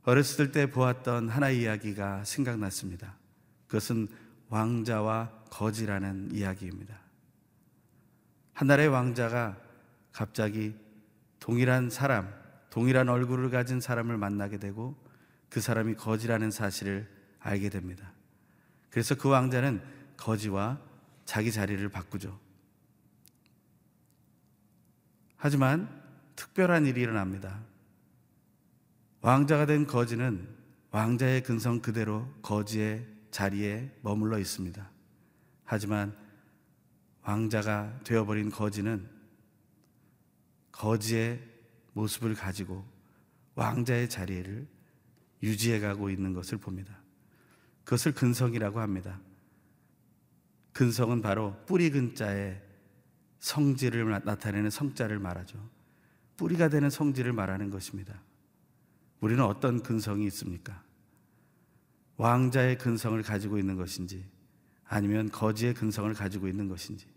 어렸을 0.05 0.53
때 0.53 0.71
보았던 0.71 1.29
하나의 1.29 1.63
이야기가 1.63 2.25
생각났습니다. 2.25 3.17
그것은 3.67 4.09
왕자와 4.49 5.45
거지라는 5.51 6.31
이야기입니다. 6.33 6.99
하나의 8.53 8.89
왕자가 8.89 9.59
갑자기 10.13 10.75
동일한 11.45 11.91
사람, 11.91 12.33
동일한 12.71 13.11
얼굴을 13.11 13.51
가진 13.51 13.79
사람을 13.79 14.17
만나게 14.17 14.57
되고 14.57 14.97
그 15.51 15.61
사람이 15.61 15.95
거지라는 15.95 16.51
사실을 16.51 17.07
알게 17.39 17.69
됩니다. 17.69 18.13
그래서 18.89 19.15
그 19.15 19.29
왕자는 19.29 19.83
거지와 20.17 20.81
자기 21.27 21.53
자리를 21.53 21.87
바꾸죠. 21.91 22.41
하지만 25.37 26.03
특별한 26.35 26.87
일이 26.87 27.03
일어납니다. 27.03 27.61
왕자가 29.21 29.67
된 29.67 29.87
거지는 29.87 30.49
왕자의 30.93 31.43
근성 31.43 31.81
그대로 31.81 32.27
거지의 32.41 33.07
자리에 33.31 33.95
머물러 34.01 34.39
있습니다. 34.39 34.91
하지만 35.65 36.17
왕자가 37.21 38.01
되어버린 38.03 38.51
거지는 38.51 39.14
거지의 40.75 41.41
모습을 41.93 42.35
가지고 42.35 42.85
왕자의 43.55 44.09
자리를 44.09 44.67
유지해 45.43 45.79
가고 45.79 46.11
있는 46.11 46.33
것을 46.33 46.59
봅니다. 46.59 46.99
그것을 47.85 48.13
근성이라고 48.13 48.81
합니다. 48.81 49.21
근성은 50.73 51.23
바로 51.23 51.55
뿌리 51.67 51.91
근자의 51.91 52.61
성질을 53.39 54.23
나타내는 54.25 54.71
성자를 54.71 55.19
말하죠. 55.21 55.59
뿌리가 56.37 56.69
되는 56.69 56.91
성질을 56.91 57.33
말하는 57.33 57.71
것입니다. 57.71 58.21
우리는 59.21 59.45
어떤 59.45 59.83
근성이 59.83 60.27
있습니까? 60.27 60.83
왕자의 62.17 62.79
근성을 62.79 63.23
가지고 63.23 63.59
있는 63.59 63.77
것인지 63.77 64.25
아니면 64.85 65.31
거지의 65.31 65.75
근성을 65.75 66.13
가지고 66.15 66.49
있는 66.49 66.69
것인지 66.69 67.14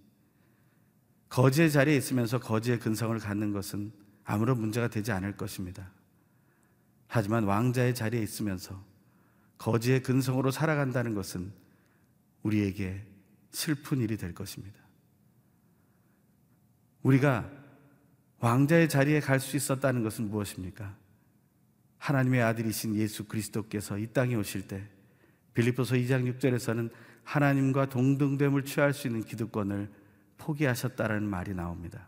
거지의 1.30 1.72
자리에 1.72 1.96
있으면서 1.98 2.40
거지의 2.40 2.80
근성을 2.80 3.18
갖는 3.20 3.52
것은 3.52 3.92
아무런 4.24 4.60
문제가 4.60 4.88
되지 4.88 5.12
않을 5.12 5.38
것입니다. 5.38 5.92
하지만 7.08 7.46
왕자의 7.46 7.96
자리에 7.96 8.22
있으면서 8.22 8.84
거지의 9.58 10.04
근성으로 10.04 10.52
살아간다는 10.52 11.14
것은 11.14 11.52
우리에게 12.44 13.06
슬픈 13.52 14.00
일이 14.00 14.18
될 14.18 14.34
것입니다. 14.34 14.80
우리가 17.04 17.50
왕자의 18.40 18.90
자리에 18.90 19.20
갈 19.20 19.40
수 19.40 19.58
있었다는 19.58 20.04
것은 20.04 20.30
무엇입니까? 20.30 20.96
하나님의 21.98 22.42
아들이신 22.44 22.96
예수 22.96 23.26
그리스도께서 23.26 23.98
이 23.98 24.08
땅에 24.08 24.36
오실 24.36 24.68
때 24.68 24.88
빌립보서 25.54 25.96
2장 25.96 26.32
6절에서는 26.38 26.92
하나님과 27.24 27.90
동등됨을 27.90 28.64
취할 28.64 28.94
수 28.94 29.08
있는 29.08 29.24
기득권을 29.24 29.90
포기하셨다라는 30.38 31.28
말이 31.28 31.54
나옵니다. 31.54 32.08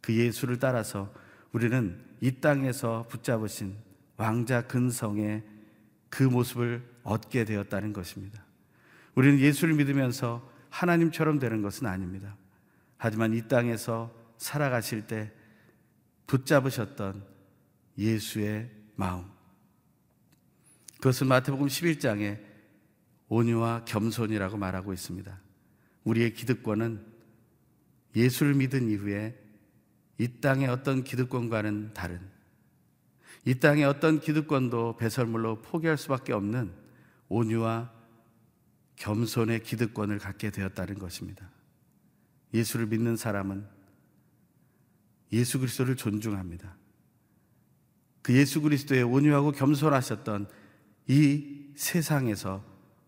그 0.00 0.14
예수를 0.14 0.58
따라서 0.58 1.12
우리는 1.52 2.02
이 2.20 2.40
땅에서 2.40 3.06
붙잡으신 3.08 3.76
왕자 4.16 4.66
근성의 4.66 5.42
그 6.08 6.22
모습을 6.22 6.82
얻게 7.02 7.44
되었다는 7.44 7.92
것입니다. 7.92 8.44
우리는 9.14 9.38
예수를 9.38 9.74
믿으면서 9.74 10.48
하나님처럼 10.68 11.38
되는 11.38 11.62
것은 11.62 11.86
아닙니다. 11.86 12.36
하지만 12.96 13.32
이 13.32 13.48
땅에서 13.48 14.14
살아가실 14.36 15.06
때 15.06 15.32
붙잡으셨던 16.26 17.24
예수의 17.98 18.70
마음. 18.94 19.24
그것은 20.96 21.28
마태복음 21.28 21.66
11장에 21.66 22.38
온유와 23.28 23.84
겸손이라고 23.86 24.56
말하고 24.56 24.92
있습니다. 24.92 25.40
우리의 26.04 26.34
기득권은 26.34 27.09
예수를 28.14 28.54
믿은 28.54 28.88
이후에 28.90 29.38
이 30.18 30.28
땅의 30.40 30.68
어떤 30.68 31.04
기득권과는 31.04 31.94
다른 31.94 32.20
이 33.44 33.54
땅의 33.54 33.84
어떤 33.84 34.20
기득권도 34.20 34.96
배설물로 34.96 35.62
포기할 35.62 35.96
수밖에 35.96 36.32
없는 36.32 36.72
온유와 37.28 37.90
겸손의 38.96 39.62
기득권을 39.62 40.18
갖게 40.18 40.50
되었다는 40.50 40.98
것입니다. 40.98 41.48
예수를 42.52 42.86
믿는 42.86 43.16
사람은 43.16 43.66
예수 45.32 45.58
그리스도를 45.58 45.96
존중합니다. 45.96 46.76
그 48.22 48.36
예수 48.36 48.60
그리스도의 48.60 49.04
온유하고 49.04 49.52
겸손하셨던 49.52 50.48
이 51.08 51.72
세상에서 51.76 52.62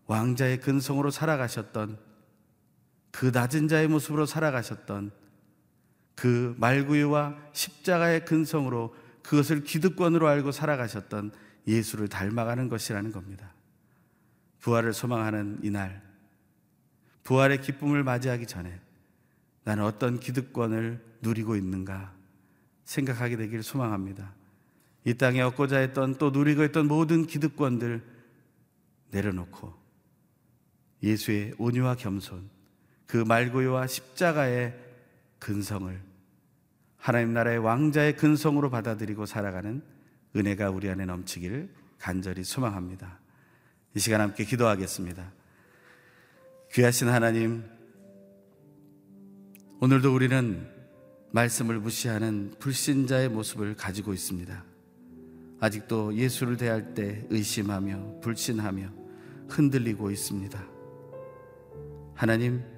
왕자의 0.07 0.61
근성으로 0.61 1.11
살아가셨던 1.11 1.99
그 3.13 3.27
낮은 3.27 3.67
자의 3.67 3.87
모습으로 3.87 4.25
살아가셨던 4.25 5.11
그 6.15 6.55
말구유와 6.57 7.37
십자가의 7.53 8.25
근성으로 8.25 8.95
그것을 9.21 9.63
기득권으로 9.63 10.27
알고 10.27 10.51
살아가셨던 10.51 11.31
예수를 11.67 12.07
닮아가는 12.07 12.69
것이라는 12.69 13.11
겁니다. 13.11 13.53
부활을 14.59 14.93
소망하는 14.93 15.59
이날, 15.61 16.01
부활의 17.23 17.61
기쁨을 17.61 18.03
맞이하기 18.03 18.47
전에 18.47 18.81
나는 19.63 19.83
어떤 19.83 20.19
기득권을 20.19 21.17
누리고 21.21 21.55
있는가 21.55 22.13
생각하게 22.83 23.37
되기를 23.37 23.61
소망합니다. 23.61 24.33
이 25.05 25.13
땅에 25.13 25.41
얻고자 25.41 25.77
했던 25.77 26.17
또 26.17 26.31
누리고 26.31 26.63
있던 26.65 26.87
모든 26.87 27.27
기득권들 27.27 28.03
내려놓고 29.11 29.73
예수의 31.03 31.53
온유와 31.59 31.95
겸손, 31.95 32.52
그 33.13 33.17
말고요와 33.17 33.85
십자가의 33.85 34.73
근성을 35.37 36.01
하나님 36.97 37.33
나라의 37.33 37.59
왕자의 37.59 38.17
근성으로 38.17 38.71
받아들이고 38.71 39.27
살아가는 39.27 39.83
은혜가 40.35 40.71
우리 40.71 40.89
안에 40.89 41.05
넘치기를 41.05 41.69
간절히 41.99 42.43
소망합니다. 42.43 43.19
이 43.93 43.99
시간 43.99 44.19
함께 44.19 44.45
기도하겠습니다. 44.45 45.31
귀하신 46.71 47.09
하나님, 47.09 47.63
오늘도 49.79 50.11
우리는 50.11 50.67
말씀을 51.33 51.77
무시하는 51.77 52.55
불신자의 52.57 53.29
모습을 53.29 53.75
가지고 53.75 54.15
있습니다. 54.15 54.63
아직도 55.59 56.15
예수를 56.15 56.57
대할 56.57 56.95
때 56.95 57.27
의심하며 57.29 58.21
불신하며 58.21 58.89
흔들리고 59.49 60.09
있습니다. 60.09 60.65
하나님, 62.15 62.73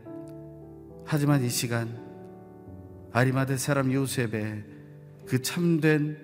하지만 1.06 1.44
이 1.44 1.50
시간 1.50 2.04
아리마대 3.12 3.58
사람 3.58 3.94
요셉의 3.94 4.64
그 5.26 5.42
참된 5.42 6.18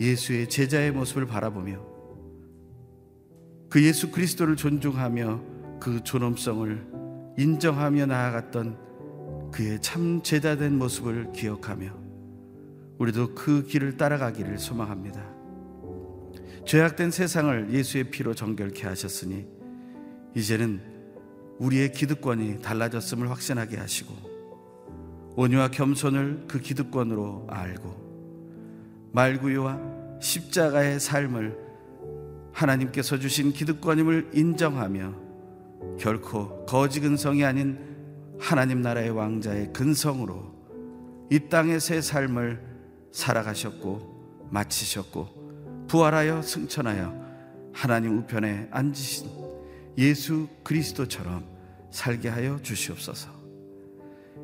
예수의 0.00 0.48
제자의 0.48 0.92
모습을 0.92 1.26
바라보며 1.26 1.84
그 3.68 3.84
예수 3.84 4.10
그리스도를 4.10 4.56
존중하며 4.56 5.78
그 5.80 6.02
존엄성을 6.02 7.34
인정하며 7.38 8.06
나아갔던 8.06 9.50
그의 9.52 9.80
참 9.80 10.22
제자된 10.22 10.78
모습을 10.78 11.32
기억하며 11.32 11.92
우리도 12.98 13.34
그 13.34 13.64
길을 13.64 13.96
따라가기를 13.96 14.58
소망합니다. 14.58 15.36
죄악된 16.64 17.10
세상을 17.10 17.72
예수의 17.72 18.10
피로 18.10 18.34
정결케 18.34 18.86
하셨으니 18.86 19.46
이제는 20.34 20.95
우리의 21.58 21.92
기득권이 21.92 22.60
달라졌음을 22.60 23.30
확신하게 23.30 23.78
하시고 23.78 24.14
온유와 25.36 25.68
겸손을 25.68 26.44
그 26.48 26.60
기득권으로 26.60 27.46
알고 27.48 29.10
말구유와 29.12 30.18
십자가의 30.20 31.00
삶을 31.00 31.58
하나님께서 32.52 33.18
주신 33.18 33.52
기득권임을 33.52 34.30
인정하며 34.32 35.14
결코 35.98 36.64
거지 36.64 37.00
근성이 37.00 37.44
아닌 37.44 37.78
하나님 38.38 38.80
나라의 38.80 39.10
왕자의 39.10 39.72
근성으로 39.72 40.54
이 41.30 41.48
땅의 41.48 41.80
새 41.80 42.00
삶을 42.00 42.62
살아가셨고 43.12 44.48
마치셨고 44.50 45.86
부활하여 45.88 46.42
승천하여 46.42 47.26
하나님 47.72 48.18
우편에 48.18 48.68
앉으신 48.70 49.45
예수 49.98 50.48
그리스도처럼 50.62 51.44
살게 51.90 52.28
하여 52.28 52.58
주시옵소서. 52.62 53.30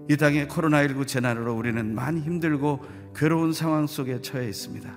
이 0.08 0.16
땅의 0.16 0.48
코로나19 0.48 1.06
재난으로 1.06 1.54
우리는 1.54 1.94
많이 1.94 2.20
힘들고 2.20 2.80
괴로운 3.14 3.52
상황 3.52 3.86
속에 3.86 4.20
처해 4.20 4.48
있습니다. 4.48 4.90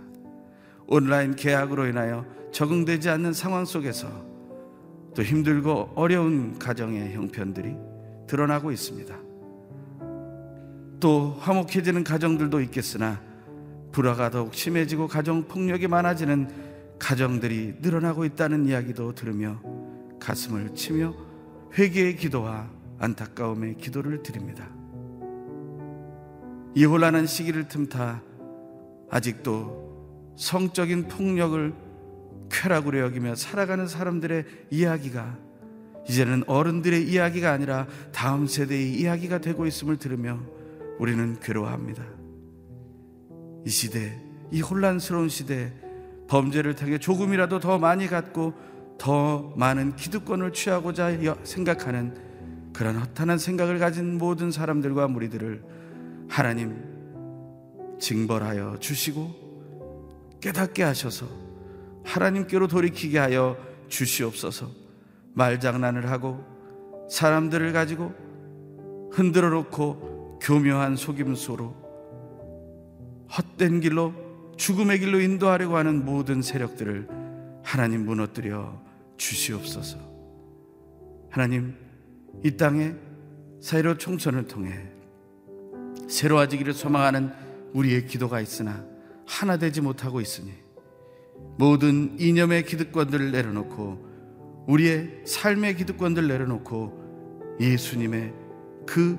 온라인 0.88 1.36
계약으로 1.36 1.88
인하여 1.88 2.26
적응되지 2.52 3.10
않는 3.10 3.34
상황 3.34 3.66
속에서 3.66 4.08
또 5.16 5.24
힘들고 5.24 5.94
어려운 5.96 6.58
가정의 6.58 7.14
형편들이 7.14 7.76
드러나고 8.28 8.72
있습니다. 8.72 9.16
또 11.00 11.38
화목해지는 11.40 12.04
가정들도 12.04 12.62
있겠으나 12.62 13.22
불화가 13.92 14.30
더욱 14.30 14.54
심해지고 14.54 15.08
가정 15.08 15.44
폭력이 15.44 15.88
많아지는 15.88 16.50
가정들이 17.00 17.76
늘어나고 17.82 18.26
있다는 18.26 18.66
이야기도 18.66 19.14
들으며 19.14 19.62
가슴을 20.26 20.74
치며 20.74 21.14
회개의 21.78 22.16
기도와 22.16 22.68
안타까움의 22.98 23.78
기도를 23.78 24.24
드립니다. 24.24 24.68
이 26.74 26.84
혼란한 26.84 27.28
시기를 27.28 27.68
틈타 27.68 28.24
아직도 29.12 30.34
성적인 30.36 31.10
폭력을 31.10 31.74
쾌락으로 32.50 33.00
여기며 33.00 33.36
살아가는 33.36 33.88
사람들의 33.88 34.46
이야기가 34.72 35.38
이제는 36.10 36.44
어른들의 36.48 37.08
이야기가 37.08 37.52
아니라 37.52 37.88
다음 38.12 38.48
세대의 38.48 39.00
이야기가 39.00 39.40
되고 39.40 39.68
있음을 39.68 39.98
들으며 39.98 40.40
우리는 40.98 41.40
괴로워합니다. 41.40 42.04
이 43.66 43.70
시대, 43.70 44.20
이 44.52 44.62
혼란스러운 44.62 45.30
시대, 45.30 45.72
범죄를 46.28 46.76
통해 46.76 46.98
조금이라도 46.98 47.60
더 47.60 47.78
많이 47.78 48.08
갖고 48.08 48.54
더 48.98 49.54
많은 49.56 49.96
기득권을 49.96 50.54
취하고자 50.54 51.18
생각하는 51.44 52.16
그런 52.74 52.98
허탄한 52.98 53.38
생각을 53.38 53.80
가진 53.80 54.18
모든 54.18 54.52
사람들과 54.52 55.08
무리들을 55.08 55.64
하나님 56.28 56.96
징벌하여 58.00 58.78
주시고 58.80 60.38
깨닫게 60.42 60.84
하셔서 60.84 61.28
하나님께로 62.04 62.68
돌이키게 62.68 63.18
하여 63.18 63.58
주시옵소서. 63.88 64.70
말장난을 65.34 66.10
하고 66.10 66.44
사람들을 67.10 67.74
가지고 67.74 68.14
흔들어 69.12 69.50
놓고 69.50 70.40
교묘한 70.42 70.96
속임수로 70.96 71.86
헛된 73.38 73.80
길로 73.80 74.14
죽음의 74.58 75.00
길로 75.00 75.20
인도하려고 75.20 75.78
하는 75.78 76.06
모든 76.06 76.42
세력들을 76.42 77.08
하나님 77.64 78.06
무너뜨려 78.06 78.85
주시옵소서. 79.18 79.98
하나님, 81.30 81.76
이 82.44 82.58
땅에 82.58 82.94
사이로 83.62 83.98
총선을 83.98 84.48
통해 84.48 84.74
새로워지기를 86.08 86.74
소망하는 86.74 87.32
우리의 87.74 88.06
기도가 88.06 88.40
있으나 88.40 88.86
하나 89.26 89.58
되지 89.58 89.82
못하고 89.82 90.22
있으니 90.22 90.54
모든 91.58 92.16
이념의 92.20 92.66
기득권들을 92.66 93.32
내려놓고 93.32 94.66
우리의 94.68 95.24
삶의 95.26 95.76
기득권들을 95.78 96.28
내려놓고 96.28 97.58
예수님의 97.60 98.34
그 98.86 99.18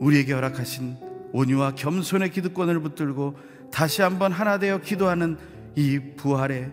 우리에게 0.00 0.32
허락하신 0.32 0.96
온유와 1.32 1.74
겸손의 1.74 2.30
기득권을 2.30 2.80
붙들고 2.80 3.36
다시 3.72 4.02
한번 4.02 4.32
하나 4.32 4.58
되어 4.58 4.80
기도하는 4.80 5.36
이 5.76 6.00
부활의 6.16 6.72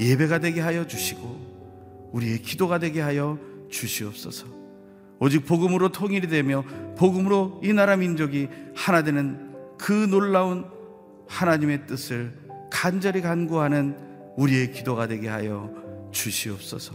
예배가 0.00 0.38
되게 0.38 0.60
하여 0.60 0.86
주시고 0.86 1.51
우리의 2.12 2.42
기도가 2.42 2.78
되게 2.78 3.00
하여 3.00 3.38
주시옵소서. 3.70 4.46
오직 5.18 5.46
복음으로 5.46 5.90
통일이 5.90 6.28
되며 6.28 6.64
복음으로 6.96 7.60
이 7.62 7.72
나라 7.72 7.96
민족이 7.96 8.48
하나 8.74 9.02
되는 9.02 9.52
그 9.78 9.92
놀라운 9.92 10.64
하나님의 11.28 11.86
뜻을 11.86 12.32
간절히 12.70 13.20
간구하는 13.20 13.96
우리의 14.36 14.72
기도가 14.72 15.06
되게 15.06 15.28
하여 15.28 15.70
주시옵소서. 16.10 16.94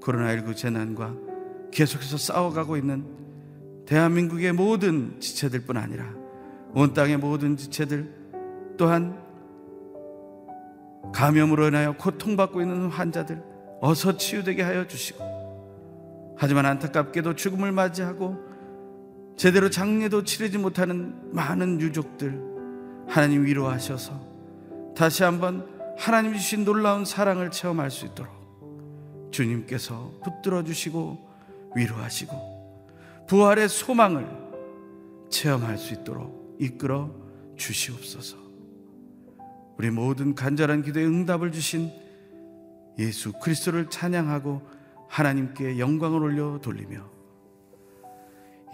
코로나19 0.00 0.56
재난과 0.56 1.14
계속해서 1.70 2.16
싸워가고 2.16 2.76
있는 2.76 3.04
대한민국의 3.86 4.52
모든 4.52 5.20
지체들뿐 5.20 5.76
아니라 5.76 6.06
온 6.72 6.94
땅의 6.94 7.18
모든 7.18 7.56
지체들 7.56 8.14
또한 8.78 9.20
감염으로 11.12 11.68
인하여 11.68 11.96
고통받고 11.96 12.62
있는 12.62 12.88
환자들 12.88 13.49
어서 13.80 14.16
치유되게 14.16 14.62
하여 14.62 14.86
주시고 14.86 16.34
하지만 16.36 16.66
안타깝게도 16.66 17.34
죽음을 17.34 17.72
맞이하고 17.72 18.36
제대로 19.36 19.70
장례도 19.70 20.24
치르지 20.24 20.58
못하는 20.58 21.14
많은 21.34 21.80
유족들 21.80 22.50
하나님 23.08 23.44
위로하셔서 23.44 24.20
다시 24.94 25.22
한번 25.22 25.66
하나님 25.96 26.34
주신 26.34 26.64
놀라운 26.64 27.04
사랑을 27.04 27.50
체험할 27.50 27.90
수 27.90 28.06
있도록 28.06 29.30
주님께서 29.30 30.12
붙들어 30.22 30.62
주시고 30.62 31.28
위로하시고 31.74 33.24
부활의 33.28 33.68
소망을 33.68 34.26
체험할 35.30 35.78
수 35.78 35.94
있도록 35.94 36.56
이끌어 36.58 37.10
주시옵소서. 37.56 38.36
우리 39.78 39.90
모든 39.90 40.34
간절한 40.34 40.82
기도에 40.82 41.04
응답을 41.04 41.52
주신 41.52 41.90
예수 43.00 43.32
그리스도를 43.32 43.90
찬양하고 43.90 44.62
하나님께 45.08 45.78
영광을 45.78 46.22
올려 46.22 46.60
돌리며 46.60 47.04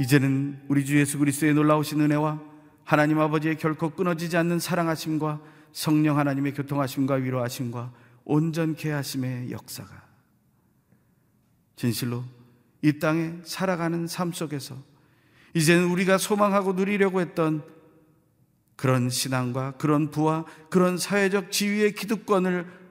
이제는 0.00 0.60
우리 0.68 0.84
주 0.84 0.98
예수 0.98 1.18
그리스도의 1.18 1.54
놀라우신 1.54 2.00
은혜와 2.00 2.40
하나님 2.84 3.18
아버지의 3.18 3.56
결코 3.56 3.90
끊어지지 3.90 4.36
않는 4.36 4.58
사랑하심과 4.58 5.40
성령 5.72 6.18
하나님의 6.18 6.52
교통하심과 6.54 7.14
위로하심과 7.14 7.92
온전케 8.24 8.90
하심의 8.90 9.50
역사가 9.50 10.04
진실로 11.76 12.24
이 12.82 12.98
땅에 12.98 13.34
살아가는 13.44 14.06
삶 14.06 14.32
속에서 14.32 14.76
이제는 15.54 15.88
우리가 15.88 16.18
소망하고 16.18 16.74
누리려고 16.74 17.20
했던 17.20 17.64
그런 18.76 19.08
신앙과 19.08 19.72
그런 19.72 20.10
부와 20.10 20.44
그런 20.68 20.98
사회적 20.98 21.50
지위의 21.50 21.94
기득권을 21.94 22.85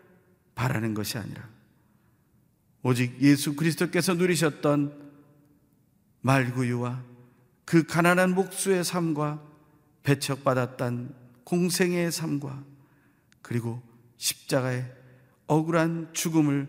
바라는 0.56 0.94
것이 0.94 1.18
아니라 1.18 1.48
오직 2.82 3.22
예수 3.22 3.56
그리스도께서 3.56 4.14
누리셨던 4.14 5.06
말구유와 6.22 7.04
그 7.66 7.86
가난한 7.86 8.34
목수의 8.34 8.84
삶과 8.84 9.42
배척받았던 10.04 11.16
공생의 11.44 12.12
삶과 12.12 12.64
그리고 13.42 13.82
십자가의 14.18 14.92
억울한 15.48 16.10
죽음을 16.14 16.68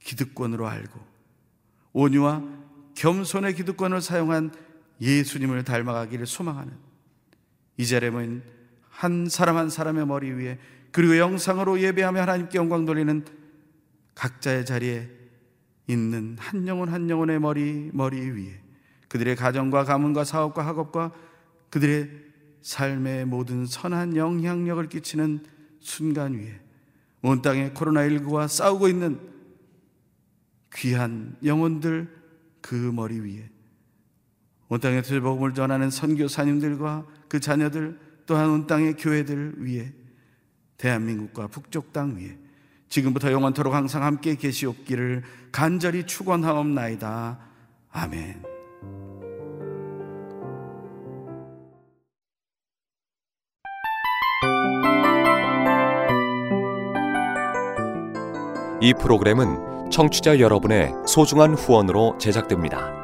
기득권으로 0.00 0.66
알고 0.66 1.00
온유와 1.92 2.42
겸손의 2.94 3.54
기득권을 3.54 4.00
사용한 4.00 4.52
예수님을 5.00 5.64
닮아가기를 5.64 6.26
소망하는 6.26 6.76
이 7.76 7.86
자리에 7.86 8.10
모인 8.10 8.42
한 8.88 9.28
사람 9.28 9.56
한 9.56 9.68
사람의 9.68 10.06
머리 10.06 10.30
위에 10.30 10.58
그리고 10.94 11.18
영상으로 11.18 11.80
예배하며 11.80 12.20
하나님께 12.20 12.56
영광 12.56 12.84
돌리는 12.84 13.24
각자의 14.14 14.64
자리에 14.64 15.10
있는 15.88 16.36
한 16.38 16.68
영혼 16.68 16.88
한 16.88 17.10
영혼의 17.10 17.40
머리 17.40 17.90
머리 17.92 18.30
위에 18.30 18.60
그들의 19.08 19.34
가정과 19.34 19.82
가문과 19.82 20.22
사업과 20.22 20.64
학업과 20.64 21.10
그들의 21.70 22.08
삶의 22.62 23.24
모든 23.24 23.66
선한 23.66 24.14
영향력을 24.14 24.88
끼치는 24.88 25.44
순간 25.80 26.34
위에 26.34 26.60
온 27.22 27.42
땅에 27.42 27.72
코로나19와 27.72 28.46
싸우고 28.46 28.86
있는 28.86 29.18
귀한 30.76 31.36
영혼들 31.44 32.08
그 32.60 32.72
머리 32.76 33.18
위에 33.18 33.50
온 34.68 34.78
땅에 34.78 35.02
복음을 35.02 35.54
전하는 35.54 35.90
선교사님들과 35.90 37.04
그 37.26 37.40
자녀들 37.40 37.98
또한 38.26 38.48
온 38.48 38.68
땅의 38.68 38.94
교회들 38.94 39.54
위에 39.58 40.03
대한민국과 40.78 41.48
북쪽 41.48 41.92
땅 41.92 42.16
위에 42.16 42.36
지금부터 42.88 43.32
영원토록 43.32 43.74
항상 43.74 44.04
함께 44.04 44.36
계시옵기를 44.36 45.22
간절히 45.50 46.04
축원하옵나이다. 46.04 47.38
아멘. 47.90 48.42
이 58.80 58.92
프로그램은 59.00 59.90
청취자 59.90 60.40
여러분의 60.40 60.92
소중한 61.06 61.54
후원으로 61.54 62.18
제작됩니다. 62.18 63.03